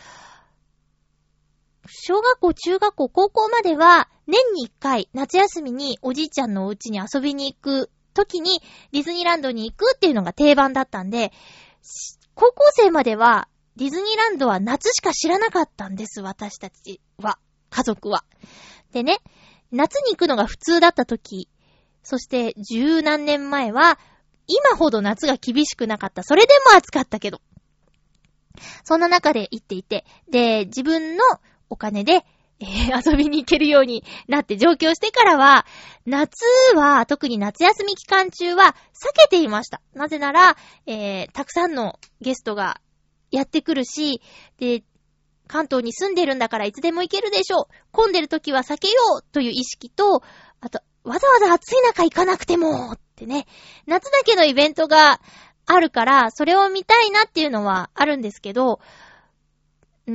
[1.88, 8.60] 小学校、中学校、高校までは、年に一回、夏休みにおじいちゃんのお家に遊びに行く時に、
[8.92, 11.32] ディズニーランドに行くっていうのが定番だったんで、
[12.34, 17.38] 高校生までは、ディズニーランドは夏しか知らなかったんです、私たちは。
[17.70, 18.24] 家族は。
[18.92, 19.20] でね、
[19.72, 21.50] 夏に行くのが普通だった時、
[22.04, 24.00] そして十何年前は、
[24.48, 26.24] 今ほど夏が厳しくなかった。
[26.24, 27.42] それでも暑かったけど。
[28.84, 31.24] そんな中で行っていて、で、自分の
[31.70, 32.26] お金で、
[32.60, 35.66] えー、遊びに行けるようになって上京してからは、
[36.06, 36.46] 夏
[36.76, 39.82] は、特に夏休み期間中は避けていました。
[39.94, 42.80] なぜなら、えー、たくさんのゲストが
[43.32, 44.22] やってくるし、
[44.58, 44.84] で、
[45.48, 47.74] 関東に住んでるんだからいつでも行けるでしょう。
[47.92, 50.24] 混んでる時は避けようという意識と、
[50.62, 53.46] あと、わざわざ暑い中行かなくてもってね、
[53.86, 55.22] 夏だけのイベントが
[55.66, 58.80] あるから、それを見たいなっていうのはあるんですけど、
[60.08, 60.14] うー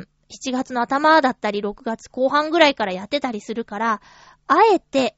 [0.00, 4.00] ん、7月の頭だったり6月後半ぐらいからやってたりするから、
[4.46, 5.16] あえて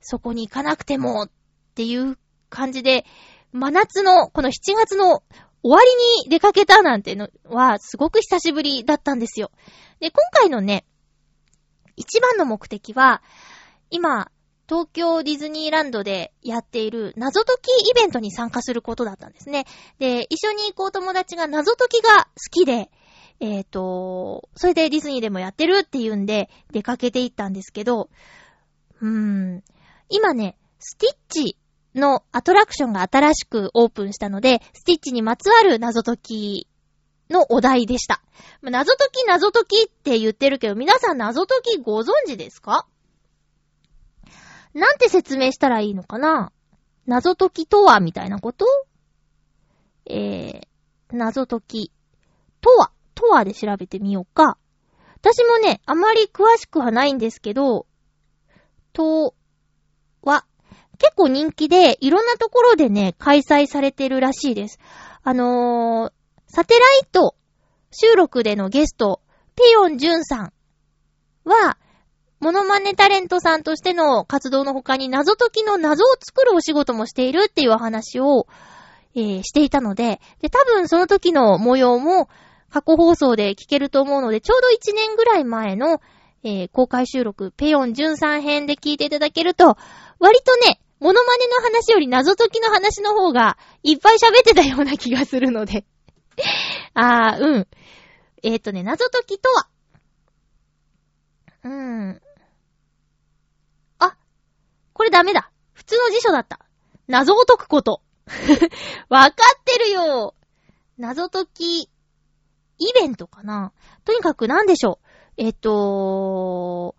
[0.00, 1.30] そこに行かなくてもっ
[1.74, 2.16] ていう
[2.48, 3.04] 感じで、
[3.52, 5.22] 真夏のこの7月の
[5.62, 9.50] 終わりに出かけたなんてのはすごく久しぶりだったんですよ。
[9.98, 10.86] で、今回のね、
[11.96, 13.22] 一番の目的は、
[13.90, 14.30] 今、
[14.68, 19.64] 東京ディズニーランドでやっている謎解きイベントに参加することだったんですね。
[19.98, 22.90] で、一緒に行こう友達が謎解きが好きで、
[23.40, 28.08] えっ、ー、と、それでディズニーでもやってるっていうんで出かけて行ったんですけど、
[29.00, 29.64] うーん、
[30.08, 31.56] 今ね、スティッチ
[31.94, 36.68] のアトラクションが新しくオープンしたので、スティッチにまつわる謎解き
[37.28, 38.22] のお題でした。
[38.62, 42.86] 謎解き謎解きって言ってるけど、皆さん謎解きご存知ですか？
[44.74, 46.52] なんて説明したらいいのかな？
[47.06, 48.66] 謎解きとはみたいなこと？
[50.08, 50.66] えー、
[51.12, 51.92] 謎解き
[52.60, 52.92] とは？
[53.16, 54.58] とはで調べてみようか。
[55.16, 57.86] 私もね、あまり詳しくはないんですけど、
[58.92, 59.34] と
[60.22, 60.44] は、
[60.98, 64.78] 結構人気で、いろんなところでね、開催されてるらしいです。
[65.24, 66.12] あのー、
[66.46, 67.34] サテライト
[67.90, 69.20] 収録でのゲスト、
[69.56, 70.52] ペヨンジュンさん
[71.44, 71.76] は、
[72.38, 78.46] モノマネタレントさんとしての活動の他に謎解きの謎を作るお仕事もしているっていう話を、
[79.14, 82.28] えー、していたので、で、多分その時の模様も
[82.76, 86.02] 過去放送で聞けると思うので、ちょうど1年ぐらい前の、
[86.44, 89.78] えー、公開収録、ペヨンンさん編で聞いていただけると、
[90.18, 95.86] 割とね、モノマネの話より謎解きの話の方がいっぱい喋ってたような気がするので
[96.92, 97.68] あー、うん。
[98.42, 99.68] えっ、とね、謎解きとは、
[101.64, 102.22] うーん。
[104.00, 104.16] あ、
[104.92, 105.50] これダメだ。
[105.72, 106.60] 普通の辞書だった。
[107.08, 108.02] 謎を解くこと。
[109.08, 110.34] わかってるよ
[110.98, 111.90] 謎解き、
[112.78, 113.72] イベントかな？
[114.04, 115.42] とにかくなんでしょう？
[115.42, 116.94] えっ、と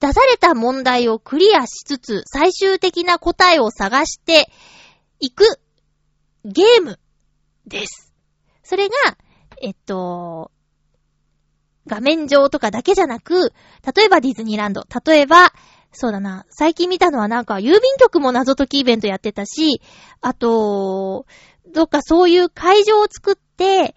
[0.00, 4.50] 出された問題をクリアしつつ、最終的な答えを探して
[5.18, 5.44] いく
[6.44, 6.98] ゲーム
[7.66, 8.12] です。
[8.62, 8.94] それが、
[9.62, 10.50] えっと、
[11.86, 13.52] 画面上とかだけじゃなく、
[13.96, 15.52] 例えばディズニーランド、例えば、
[15.92, 19.80] そうだな、最近見たのはなんか郵便局も謎解きイベントやってたし、
[20.20, 21.24] あと、
[21.72, 23.94] どっかそういう会場を作って、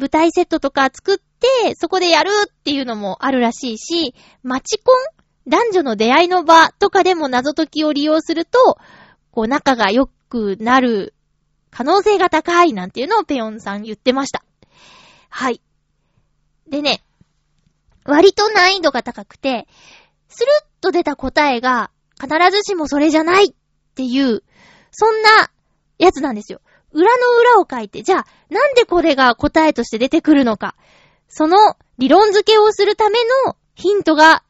[0.00, 4.96] 舞台セットとか作って、そこでやるっていうのもあるらしいし、マチコン
[5.46, 8.78] 男女の出会いの場とかでも謎解きを利用すると、
[9.30, 11.14] こう仲が良くなる
[11.70, 14.42] 可能性が高いなんていうのをペヨンさん言ってました。
[15.28, 15.60] はい。
[16.68, 17.02] でね、
[18.04, 19.68] 割と難易度が高くて、
[20.28, 21.90] スルッと出た答えが
[22.20, 23.54] 必ずしもそれじゃないっ
[23.94, 24.42] ていう、
[24.90, 25.50] そんな
[25.98, 26.60] やつなんですよ。
[26.92, 30.74] 裏の裏を書いて、じゃあ、なんでこれが答えとして出てくるのか。
[31.28, 34.42] その理論付けをするためのヒントが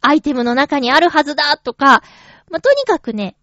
[0.00, 2.02] アイテムの中にあるはずだとか、
[2.50, 3.36] まあ、とにかくね、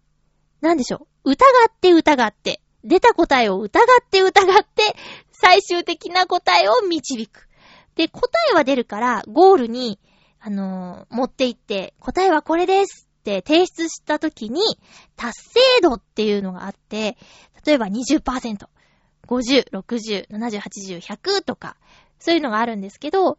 [0.60, 1.32] なんでしょう。
[1.32, 1.36] 疑
[1.68, 4.96] って疑って、出た答えを疑って疑って、
[5.32, 7.48] 最終的な答えを導く。
[7.94, 9.98] で、答えは出るから、ゴールに、
[10.40, 14.60] あのー、持って行って、答えはこれですって提出した時に、
[15.16, 17.16] 達成度っていうのがあって、
[17.64, 18.68] 例えば20%、
[19.26, 21.76] 50、60、70、80、100とか、
[22.20, 23.38] そういうのがあるんですけど、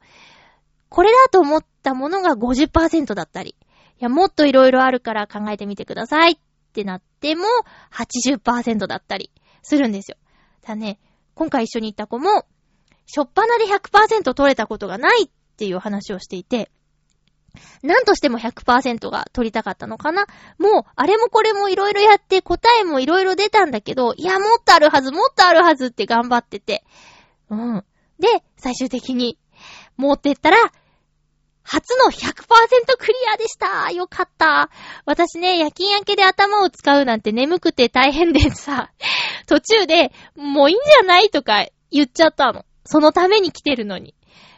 [0.90, 3.56] これだと思ったものが50%だったり、
[4.00, 6.38] いや、もっと色々あるから考えてみてくださいっ
[6.74, 7.46] てなっても
[7.92, 9.32] 80%だったり
[9.64, 10.18] するんですよ。
[10.66, 11.00] だね、
[11.34, 12.46] 今回一緒に行った子も、
[13.06, 16.70] しょっぱなで100%取れたことがないっていう話をしていて、
[17.84, 20.26] 何としても100%が取りたかったのかな
[20.58, 26.84] もう、あれもこれもいろいろやって答えもいろいろ出たんだけど、いや、もっとあるはず、もっとあるはずって頑張ってて。
[27.50, 27.84] うん。
[28.20, 28.28] で、
[28.58, 29.38] 最終的に
[29.96, 30.58] 持ってったら、
[31.64, 34.70] 初の100%クリアでしたよかった
[35.06, 38.92] 私ね、夜勤明けで頭を使うなんて眠くて大変でさ、
[39.48, 41.30] 途中で、もういいんじゃない？
[41.30, 42.66] とか言っちゃったの。
[42.86, 44.16] そのために来てるのに。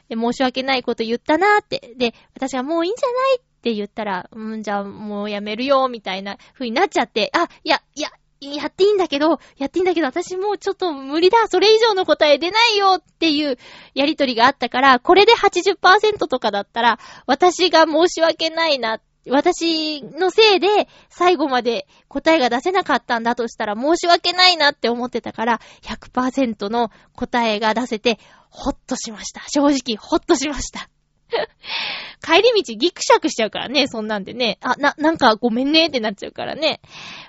[0.10, 1.94] で、申し訳ないこと言ったなーって。
[1.98, 8.10] で、私はもういいんじゃないって言ったら、うん、じゃあもうやめるよ、みたいな風になっちゃって、あ、いや、いや、
[8.42, 13.58] やっていいんだけど、やっていいんだけど、私もうちょっと無理だ、それ以上の答え出ないよっていう
[13.94, 29.42] やりとりがあったから、これで80%とかだったら、私が申し訳ないな、私のせいで最後まで答えが出せなかったんだとしたら申し訳ないなって思ってたから、100%の答えが出せて、ほっとしました。
[29.48, 30.90] 正直、ほっとしました。
[32.26, 34.58] 帰り道ギクシャクしちゃうからね、そんなんでね。
[34.62, 36.82] あ、な、なんかごめんねってなっちゃうからね。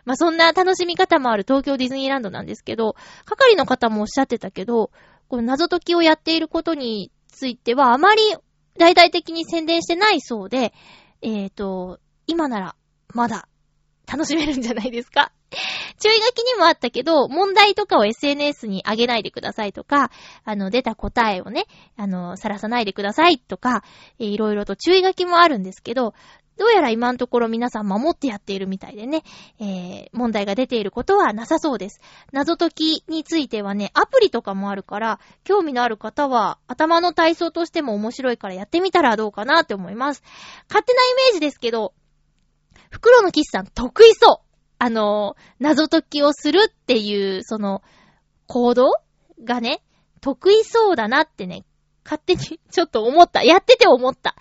[0.04, 4.90] まあ、そんな楽しみ方もある東京ディズニーランドなんですけど、係の方もおっしゃってたけど、
[5.28, 8.22] この謎解きをやっていることについてはあまり
[8.78, 10.72] 大々的に宣伝してないそうで、
[11.22, 12.76] えっ、ー、と、今なら
[13.14, 13.48] まだ
[14.10, 15.32] 楽しめるんじゃないですか？
[15.98, 20.10] 注意書きにもあったけど、問題とかを SNS に上げないでくださいとか、
[20.44, 21.66] あの、出た答えをね、
[21.96, 23.82] あの、さらさないでくださいとか、
[24.18, 26.14] いろいろと注意書きもあるんですけど、
[26.60, 29.22] どうやら今のところ皆さん守ってやっているみたいでね、
[29.58, 32.02] えー、問題が出ていることはなさそうです。
[32.32, 40.22] 謎解きについてはね、アプリとかもあるから、興味のある方は頭の体操としても面白いからやってみたらどうかなって思います。
[40.68, 41.94] 勝手なイメージですけど、
[42.90, 47.82] 袋のキスさん得意そうあの、謎解きをするっていう、その、
[48.46, 48.92] 行動
[49.42, 49.82] がね、
[50.20, 51.64] 得意そうだなってね、
[52.04, 53.42] 勝手にちょっと思った。
[53.44, 54.36] やってて思った。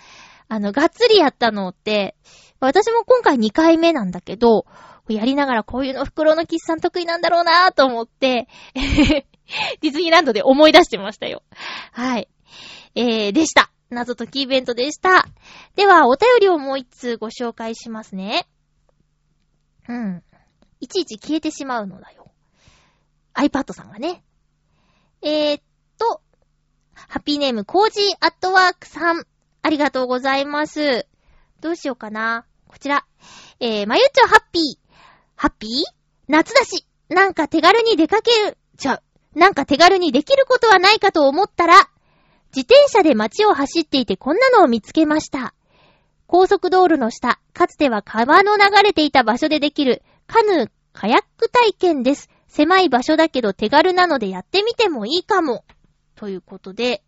[0.50, 2.16] あの、がっつりやったのって、
[2.60, 4.66] 私も今回2回目なんだけど、
[5.08, 11.43] やりながらこういうの袋のキスさん得意なんだろうなぁと思って、 ディズニーランドで思い出してましたよ。
[11.91, 12.30] はい。
[12.95, 13.72] えー、でした。
[13.89, 15.26] 謎解きイベントでした。
[15.76, 18.47] では、お便りをもう一通ご紹介しますね。
[19.88, 20.24] うん。
[20.80, 22.32] いちいち消えてしまうのだよ。
[23.34, 24.24] iPad さんがね。
[25.22, 25.64] えー、っ
[25.97, 26.22] と、
[26.93, 29.26] ハッピーネーム、コージーアットワークさん。
[29.62, 31.05] ありがとうございます。
[31.62, 32.45] どうしようかな。
[32.68, 33.05] こちら。
[33.60, 34.64] えー、まゆちょハッピー。
[35.36, 35.70] ハッピー？
[36.28, 39.03] 夏だし、なんか手軽に出かける、ちゃう。
[39.39, 41.89] なんか手軽にできることはないかと思ったら、
[42.55, 45.53] 自転車で街を走っていてこんなのを見つけました。
[46.28, 52.30] 高速道路の下、かつては川の流れていた場所でできるカヌー、カヤック体験です。
[52.47, 55.66] 狭い場所だけど手軽なのでやってみてもいいかも。
[56.16, 57.03] ということで、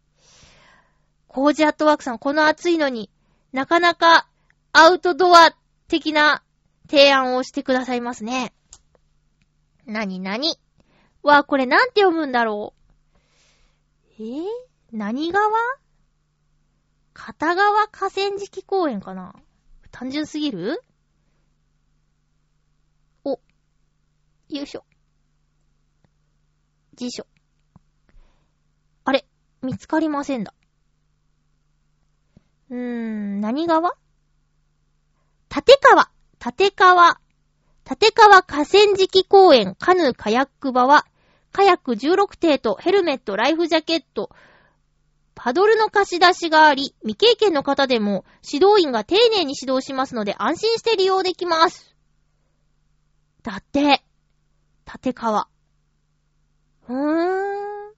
[1.33, 3.09] コージアットワークさん、この暑いのに
[3.53, 4.27] なかなか
[4.73, 5.55] アウトドア
[5.87, 6.43] 的な
[6.89, 8.53] 提案をしてくださいますね。
[9.85, 10.59] なになに
[11.23, 12.73] わこれなんて読むんだろ
[14.19, 14.21] う。
[14.21, 14.43] えー、
[14.91, 15.49] 何川
[17.13, 19.33] 片側河川敷公園かな？
[19.89, 20.83] 単純すぎる？
[23.23, 23.39] お。
[24.49, 24.83] よいしょ。
[26.95, 27.25] 辞書。
[29.05, 29.25] あれ
[29.61, 30.53] 見つかりませんだ。
[32.71, 33.91] うーん、何川？
[35.53, 36.09] 立川。
[36.43, 37.19] 立川。
[37.89, 41.05] 立川河川敷公園カヌーカヤック場は、
[41.51, 44.29] カヤック16艇とヘルメット、ライフジャケット、
[45.35, 51.93] パドルの貸し出しがあり、未経験の方でも指導員が丁寧に指導しますので安心して利用できます。
[53.43, 54.01] だって、
[54.85, 55.49] 立川。
[56.87, 57.93] うーん。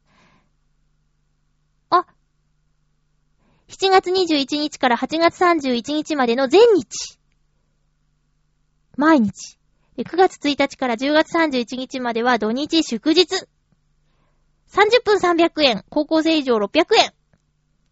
[1.91, 2.05] あ、
[3.83, 7.19] 7月21日から8月31日までの全日。
[8.95, 9.57] 毎日。
[9.97, 13.45] 9月1日から10月31日までは土日祝日。
[14.69, 15.85] 30分300円。
[15.89, 17.13] 高校生以上600円。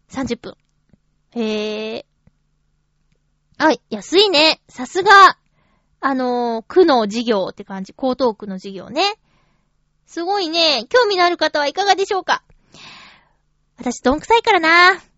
[0.08, 0.56] 30分。
[1.32, 2.06] へえ。
[3.58, 4.62] あ、安いね。
[4.70, 5.36] さすが、
[6.00, 7.92] あのー、区の事業って感じ。
[7.92, 9.02] 江東区の事業ね。
[10.06, 10.86] すごいね。
[10.88, 12.42] 興味のある方はいかがでしょうか
[13.76, 15.11] 私、どんくさいからな。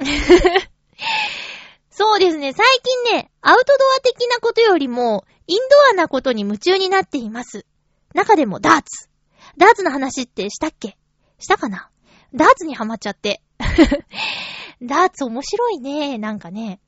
[1.90, 2.52] そうですね。
[2.52, 7.66] 最近ね、アウトドア的なことよりも、インドアなことに夢中になっています。
[8.14, 9.08] 中でもダーツ。
[9.56, 10.96] ダーツの話ってしたっけ？
[11.38, 11.90] したかな？
[12.34, 13.42] ダーツにハマっちゃって。
[14.82, 16.16] ダーツ面白いね。
[16.18, 16.80] なんかね。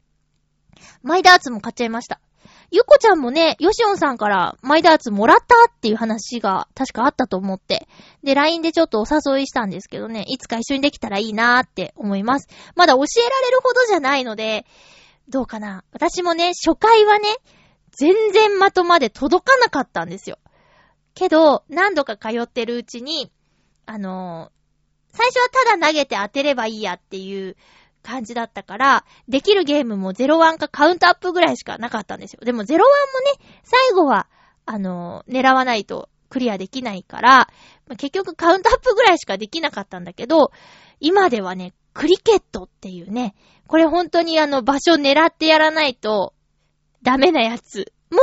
[1.02, 2.20] マイダーツも買っちゃいました。
[2.74, 7.86] ゆこちゃんもね、ヨシオンさんからマイダーツもらったっていう話が確かあったと思って。
[8.24, 12.48] で、LINE でちょっとお誘いしたんですけどね、いつか一緒にできたらいいなーって思います。
[12.74, 14.64] まだ教えられるほどじゃないので、
[15.28, 15.84] どうかな。
[15.92, 17.28] 私もね、初回はね、
[17.90, 20.38] 全然的まで届かなかったんですよ。
[21.14, 23.30] けど、何度か通ってるうちに、
[23.84, 27.56] あのー、最初はただ投げて当てればいいやっていう
[28.02, 32.40] 感じだったから、できるゲームも01かカウントアップぐらいしかなかったんですよ。
[32.44, 32.84] でも01もね、
[33.62, 34.28] 最後は、
[34.66, 37.30] あのー、狙わないとクリアできないから、
[37.86, 40.50] まあ、結局カウントアップぐらいしかできなかったんだけど、
[41.00, 43.34] 今ではね、クリケットっていうね、
[43.66, 46.34] これ本当にあの場所狙ってやらないと
[47.02, 48.18] ダメなやつも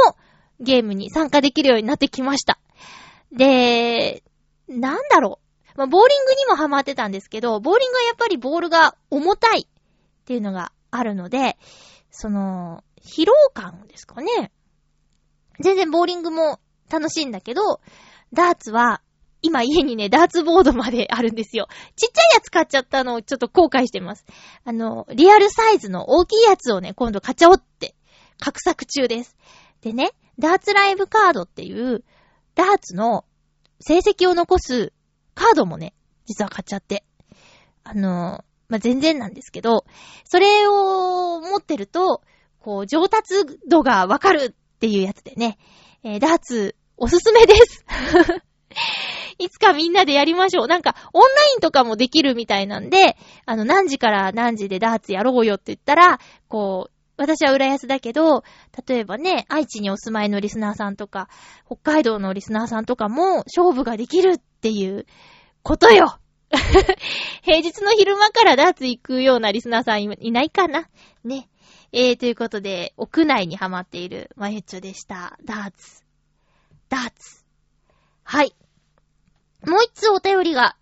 [0.60, 2.60] ゲームに参加できるようになってきました。
[3.32, 4.24] で、
[4.68, 5.49] なんだろう。
[5.80, 9.66] まあ、ボーリングにもハマってたんですけど、ボーリングはやっぱりボールが重たいっ
[10.26, 11.58] ていうのがあるので、
[12.12, 14.52] その、疲労感ですかね。
[15.62, 16.60] 全然ボーリングも
[16.92, 17.80] 楽しいんだけど、
[18.34, 19.02] ダーツは、
[19.42, 21.70] 今家にね、ダーツボードまであるんですよ。
[21.96, 24.26] ちっちゃいやつ買っちゃったのをちょっと後悔してます。
[24.66, 27.96] あの、リアルサイズの大きいやつをね、今度買っちゃおうって、
[28.38, 29.38] 画策中です。
[29.80, 32.04] でね、ダーツライブカードっていう、
[32.56, 33.24] ダーツの
[33.80, 34.92] 成績を残す
[35.40, 35.94] カードもね、
[36.26, 37.06] 実は買っちゃって。
[37.86, 39.86] あの、まあ、全然なんですけど、
[40.26, 42.22] それを持ってると、
[42.60, 45.58] こう、上達度がわかるっていうやつでね、
[46.04, 47.86] えー、ダーツ、おすすめです
[49.40, 50.68] いつかみんなでやりましょう。
[50.68, 53.16] なんか、オンラインとかもできるみたいなんで、
[53.46, 56.20] あの、何時から何時でダーツやろうよって言ったら、
[56.50, 58.44] こう、私は浦安だけど、
[58.88, 61.28] 例えばね、愛知にお住まいのリスナーさんとか、
[61.66, 65.06] 北海道のリスナーさんとかも勝負ができるっていう
[65.62, 66.18] ことよ
[67.44, 70.88] 平日の昼間からダーツ行くようなリスナーさんいないかな
[71.26, 71.50] ね。
[71.92, 75.38] えー、ということで、屋内にハマっているまゆっちょでした。
[75.44, 76.04] ダーツ。
[76.88, 77.44] ダーツ。
[78.24, 78.56] はい。
[79.68, 80.78] もう一つお便りが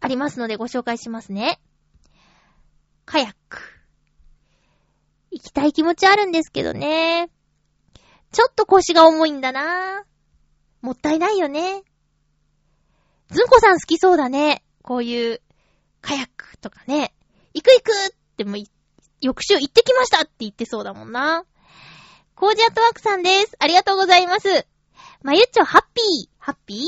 [0.00, 1.60] ありますのでご紹介しますね。
[3.04, 3.73] カヤック。
[5.34, 7.28] 行きたい気持ちあるんですけどね。
[8.30, 10.04] ちょっと腰が重いんだな
[10.80, 11.82] もったいないよね。
[13.30, 14.62] ずんこさん好きそうだね。
[14.82, 15.42] こういう、
[16.00, 17.12] カヤックとかね。
[17.52, 18.58] 行く行くっても、
[19.20, 21.44] 翌週行ってきましたって言ってそうだもんな。
[22.36, 23.56] コージアットワークさんです。
[23.58, 24.66] ありがとうございます。
[25.22, 26.78] まゆっちょハッピー、ハッピー？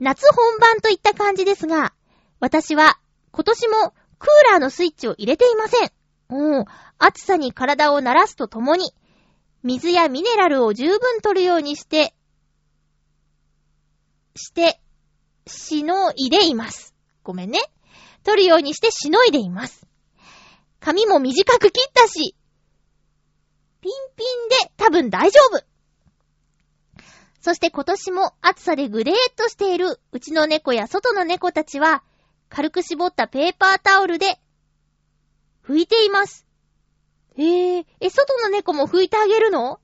[0.00, 1.92] 夏本番といった感じですが、
[2.40, 2.98] 私は
[3.30, 5.90] 今年もクーラーのスイッチを入れていません。
[6.28, 6.64] うん。
[6.98, 8.92] 暑さに体を慣らすとともに、
[9.62, 12.14] 水やミネラルを十分取るようにして、
[14.34, 14.80] して、
[15.46, 16.94] しのいでいます。
[17.22, 17.60] ごめんね。
[18.24, 19.86] 取るようにしてしのいでいます。
[20.80, 22.36] 髪も短く切ったし、
[23.80, 25.64] ピンピンで多分大丈夫。
[27.40, 32.02] そして今年も暑さでグレーっとしているうちの猫や外の猫たちは、
[32.48, 34.40] 軽く絞ったペーパータオルで
[35.66, 36.46] 拭いています。
[37.36, 39.80] へえ、え、外の猫も拭いてあげるの？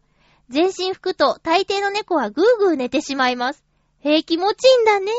[0.49, 3.64] 全身拭くと大抵の猫はぐーぐー寝てしまいます。
[4.01, 5.12] へえ、気持ちいいんだね。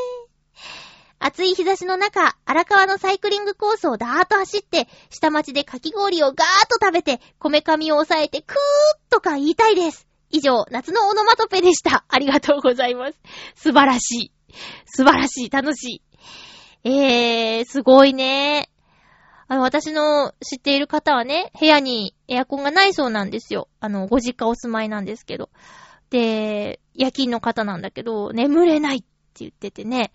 [1.19, 8.57] 暑い日差しの中、荒川のサイクリングコースをダーッと走って、下町でかき氷をガーッと食べて、こめかみを押さえてクーッ
[9.09, 10.05] とか言いたいです。
[10.31, 12.03] 以上、夏のオノマトペでした。
[12.09, 13.17] ありがとうございます。
[13.55, 14.31] 素晴らしい。
[14.85, 15.49] 素晴らしい。
[15.49, 16.01] 楽し
[16.83, 16.89] い。
[16.89, 18.69] えー、すごいね。
[19.53, 23.67] あの、私の知っている方はね、部屋にエアコンがないそうなんですよ。
[23.79, 25.51] あの、ご実家お住まいなんですけど。
[26.09, 29.07] で、夜勤の方なんだけど、眠れないって
[29.41, 30.11] 言っててね、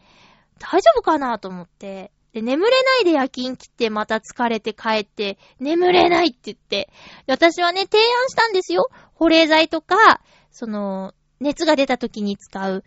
[0.58, 2.10] 大丈夫かなと思って。
[2.32, 6.90] で、眠れないで夜勤来てまた疲れて帰って、眠れないって言って。
[7.28, 8.88] 私はね、提案したんですよ。
[9.14, 10.20] 保冷剤とか、
[10.50, 12.82] その、熱が出た時に使う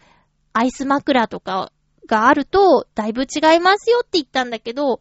[0.52, 1.72] アイス枕とか
[2.08, 4.99] があると、だいぶ違いますよって言ったんだけど、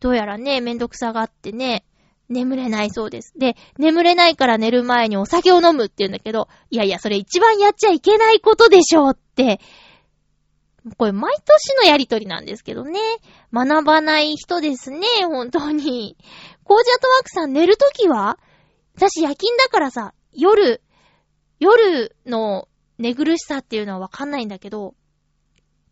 [0.00, 1.84] どうやらね、めんどくさがってね、
[2.28, 3.32] 眠れないそうです。
[3.38, 9.60] で、眠れないから寝る前にお酒を飲むって言うんだけど、いやいや、それ一番やっちゃいけないことでしょうって、
[10.96, 13.00] これ毎年のやりとりなんですけどね。
[13.52, 16.16] 学ばない人ですね、本当に。
[16.62, 18.38] コージアトワークさん寝るときは
[18.96, 20.82] 私夜勤だからさ、夜、
[21.58, 22.68] 夜の
[22.98, 24.94] 寝苦しさっていうのはわかんないんだけど、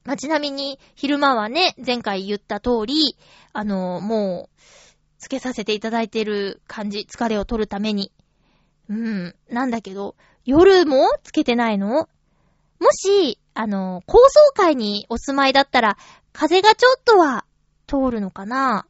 [0.04, 3.16] まあ、ちなみに、昼間はね、前回言った通り、
[3.52, 4.60] あの、もう、
[5.18, 8.12] つけさせていただいてる感じ、疲れを取るために。
[8.90, 12.08] うん、なんだけど、夜もつけてないの？
[12.78, 15.96] もし、あの、高層階にお住まいだったら、
[16.34, 17.46] 風がちょっとは
[17.86, 18.86] 通るのかな？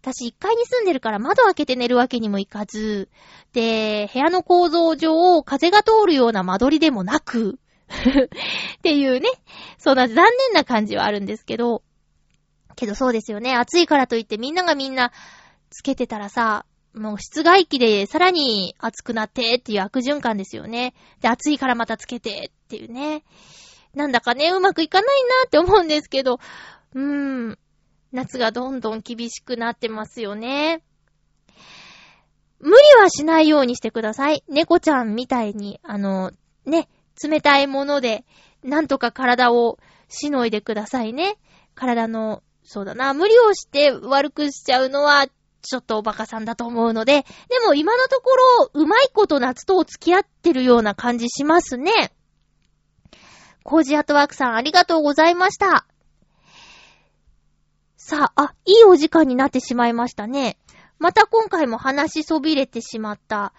[0.00, 3.10] 私1階に住んでるから窓開けて寝るわけにもいかず、
[3.52, 7.58] で、部屋の構造上、風が通るような間取りでもなく、
[7.88, 9.28] っていうね、
[9.78, 11.82] そんな残念な感じはあるんですけど、
[12.76, 13.54] けどそうですよね。
[13.54, 15.12] 暑いからといってみんながみんな
[15.70, 20.94] つけてたらさ、もう室外機でさらに暑くなってっていう悪循環ですよね。
[21.20, 23.24] で、暑いからまたつけてっていうね。
[23.94, 26.38] なんだかね、うまくいかないなって思うんですけど、
[26.94, 27.58] うーん。
[28.12, 30.84] 夏がどんどん厳しくなってますよね。
[32.60, 34.44] 無理はしないようにしてください。
[34.48, 36.30] 猫ちゃんみたいに、あの、
[36.64, 36.88] ね、
[37.22, 38.24] 冷たいもので、
[38.62, 41.36] なんとか体をしのいでくださいね。
[41.74, 45.26] 体の、そうだな、無理をして悪くしちゃうのは、
[45.62, 52.12] ちょっとおバカさんだと思うので、でも今のところ、うまいこと夏と付き合ってるような感じしますね。
[53.62, 55.86] コージアットワークさんありがとうございました。
[57.96, 60.58] さあ、あ、いいお時間になってしまいましたね。
[60.98, 63.54] また今回も話しそびれてしまった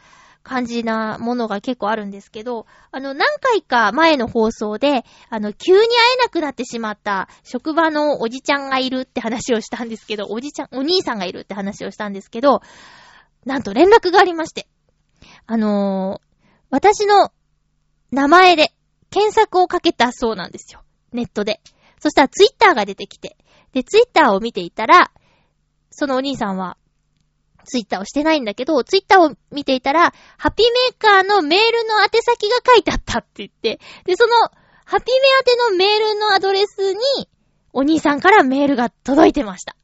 [0.45, 12.61] 感じなものが結構あるんですけど、あの、何回か前の放送で、あの、急に会えなくなってしまった職場のおじちゃんがいるって話をしたんですけど、おじちゃん、お兄さんがいるって話をしたんですけど、
[13.43, 14.67] なんと連絡がありまして。
[15.47, 17.31] あのー、私の
[18.11, 18.71] 名前で
[19.09, 20.83] 検索をかけたそうなんですよ。
[21.11, 21.59] ネットで。
[21.99, 23.35] そしたらツイッターが出てきて、
[23.73, 25.11] で、ツイッターを見ていたら、
[25.89, 26.77] そのお兄さんは、
[27.65, 34.33] ツイッターをしてないんだけど、ツイッターを見ていたら、ハピメーカーのメールの宛先が書いてあったって言って、で、その、
[34.85, 36.99] ハピメ宛てのメールのアドレスに、
[37.73, 39.75] お兄さんからメールが届いてました。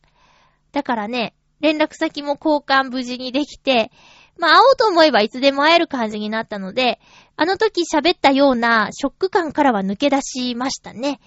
[0.72, 3.92] だからね、連絡先も交換無事にできて、
[4.38, 7.00] まあ、会おうと思えばいつでも会える感じになったので、
[7.36, 11.20] あの時喋ったようなショック感からは抜け出しましたね。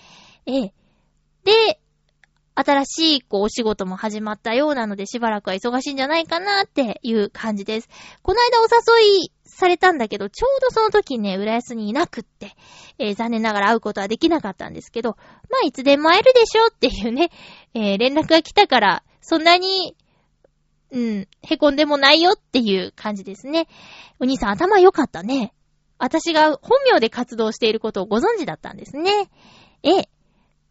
[0.46, 0.74] ええ。
[1.44, 1.80] で、
[2.54, 7.88] 新しい、こう、お仕事も始まったようなので、しばらくは忙しいんじゃないかなっていう感じです。
[8.22, 8.64] この間お
[9.02, 12.52] 誘いされたんだけど、ちょうどその時ね、浦安にいなくって、
[12.98, 15.16] えー、残念ながら会うことはできなかったんですけど、
[15.50, 17.30] まあ、いつでも会えるでしょっていうね、
[17.74, 19.96] えー、連絡が来たから、そんなに、
[20.92, 23.66] うん、へこんでもないよっていう感じですね。
[24.20, 25.52] お兄さん頭良かったね。
[25.98, 29.28] 私が本名で活動していることをご存知だったんですね。
[29.82, 30.08] え。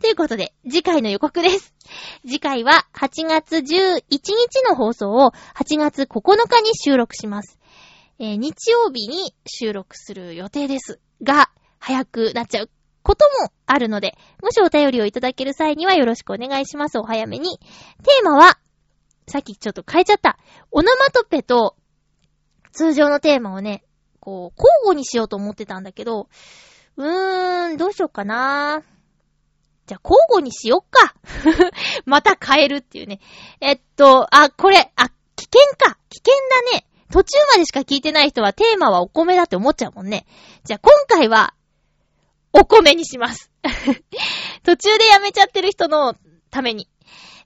[0.04, 1.74] ということで、次回の予告です。
[2.28, 7.58] 次回は8月11日の放送を8月9日に収録します。
[8.20, 11.50] えー、日曜日に収録する予定ですが、
[11.80, 12.70] 早くなっちゃう
[13.02, 17.00] こともあるので、もしお便りをいただける際にはよろしくお願いします。
[17.00, 17.58] お早めに。
[17.58, 18.60] テーマは、
[19.30, 20.38] さっきちょっと変えちゃった。
[20.72, 21.78] オノマトペと
[22.74, 23.86] 通常のテーマをね、
[24.20, 26.28] こう、交互にしようと思ってたんだけど、
[26.98, 28.84] うーん、どうしようかな
[29.86, 31.14] じゃあ、交互にしよっか。
[32.06, 33.20] また変えるっていうね。
[33.60, 35.98] えっと、あ、これ、あ、危険か。
[36.10, 36.34] 危険
[36.72, 36.86] だね。
[37.12, 40.26] 途中までしか聞いてない人はテーマはお米だって思っちゃうもんね。
[40.64, 41.54] じゃあ、今回は、
[42.54, 43.52] お米にします。
[44.64, 46.16] 途中でやめちゃってる人の
[46.50, 46.88] ために。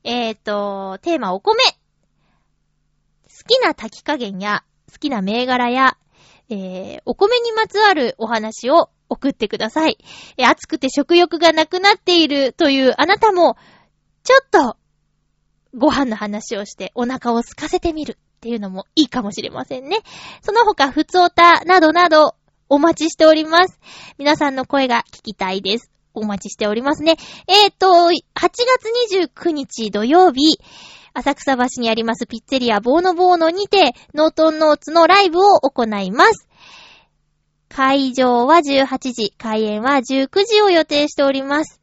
[0.03, 1.57] えっ、と、テーマお米。
[1.63, 1.69] 好
[3.47, 5.97] きな炊き加減や、好きな銘柄や、
[6.49, 9.97] えー、お米にまつわるお話を送ってください。
[10.37, 13.57] 暑くて食欲がなくなっているというあなたも、
[14.23, 14.77] ちょっと、
[15.75, 19.99] ご飯の話をしてお腹を空かせてみるっていうのもいいかもしれませんね。
[20.41, 22.35] その他、ふつおたなどなど
[22.69, 23.79] お待ちしております。
[24.17, 25.91] 皆さんの声が聞きたいです。
[26.13, 27.15] お待ちしておりますね。
[27.47, 30.59] えーと、8月29日土曜日、
[31.13, 36.46] 浅草橋にありますピッツェリアボーノボーノにて、ノートンノーツのライブを行います。
[37.69, 41.81] 会場は18時、開演は19時を予定しております。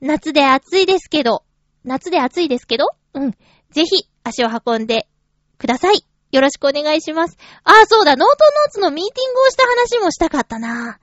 [0.00, 1.44] 夏で暑いですけど、
[1.84, 3.30] 夏で暑いですけど、うん。
[3.70, 5.08] ぜひ足を運んで
[5.58, 6.06] ください。
[6.32, 7.38] よろしくお願いします。
[7.64, 10.98] あ、そうだ、ノートノーツのミーティングをした話もしたかったな。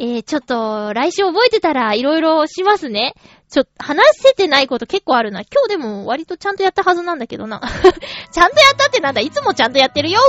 [0.00, 3.14] えー、ちょっと、来週覚えてたらいろいろしますね。
[3.50, 5.40] ちょ、話せてないこと結構あるな。
[5.40, 7.60] 今日でも割とちゃんとやったはずなんだけどな。
[8.32, 10.20] ちゃんとやったってなんだいつもちゃんとやってるよ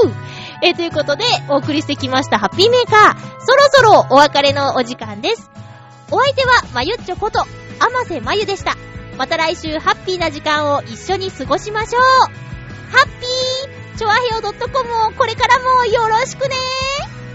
[0.61, 3.39] えー、ということで、お送りしてきましたハッピーメーカー。
[3.39, 5.49] そろそろお別れのお時間です。
[6.11, 7.45] お相手は、まゆっちょこと、あ
[7.93, 8.75] ませまゆでした。
[9.17, 12.01] また来週、ハッピーな時間を一緒に過ごしましょう。
[12.91, 17.28] ハッピーチョアヘオ .com をこれからもよろしくねー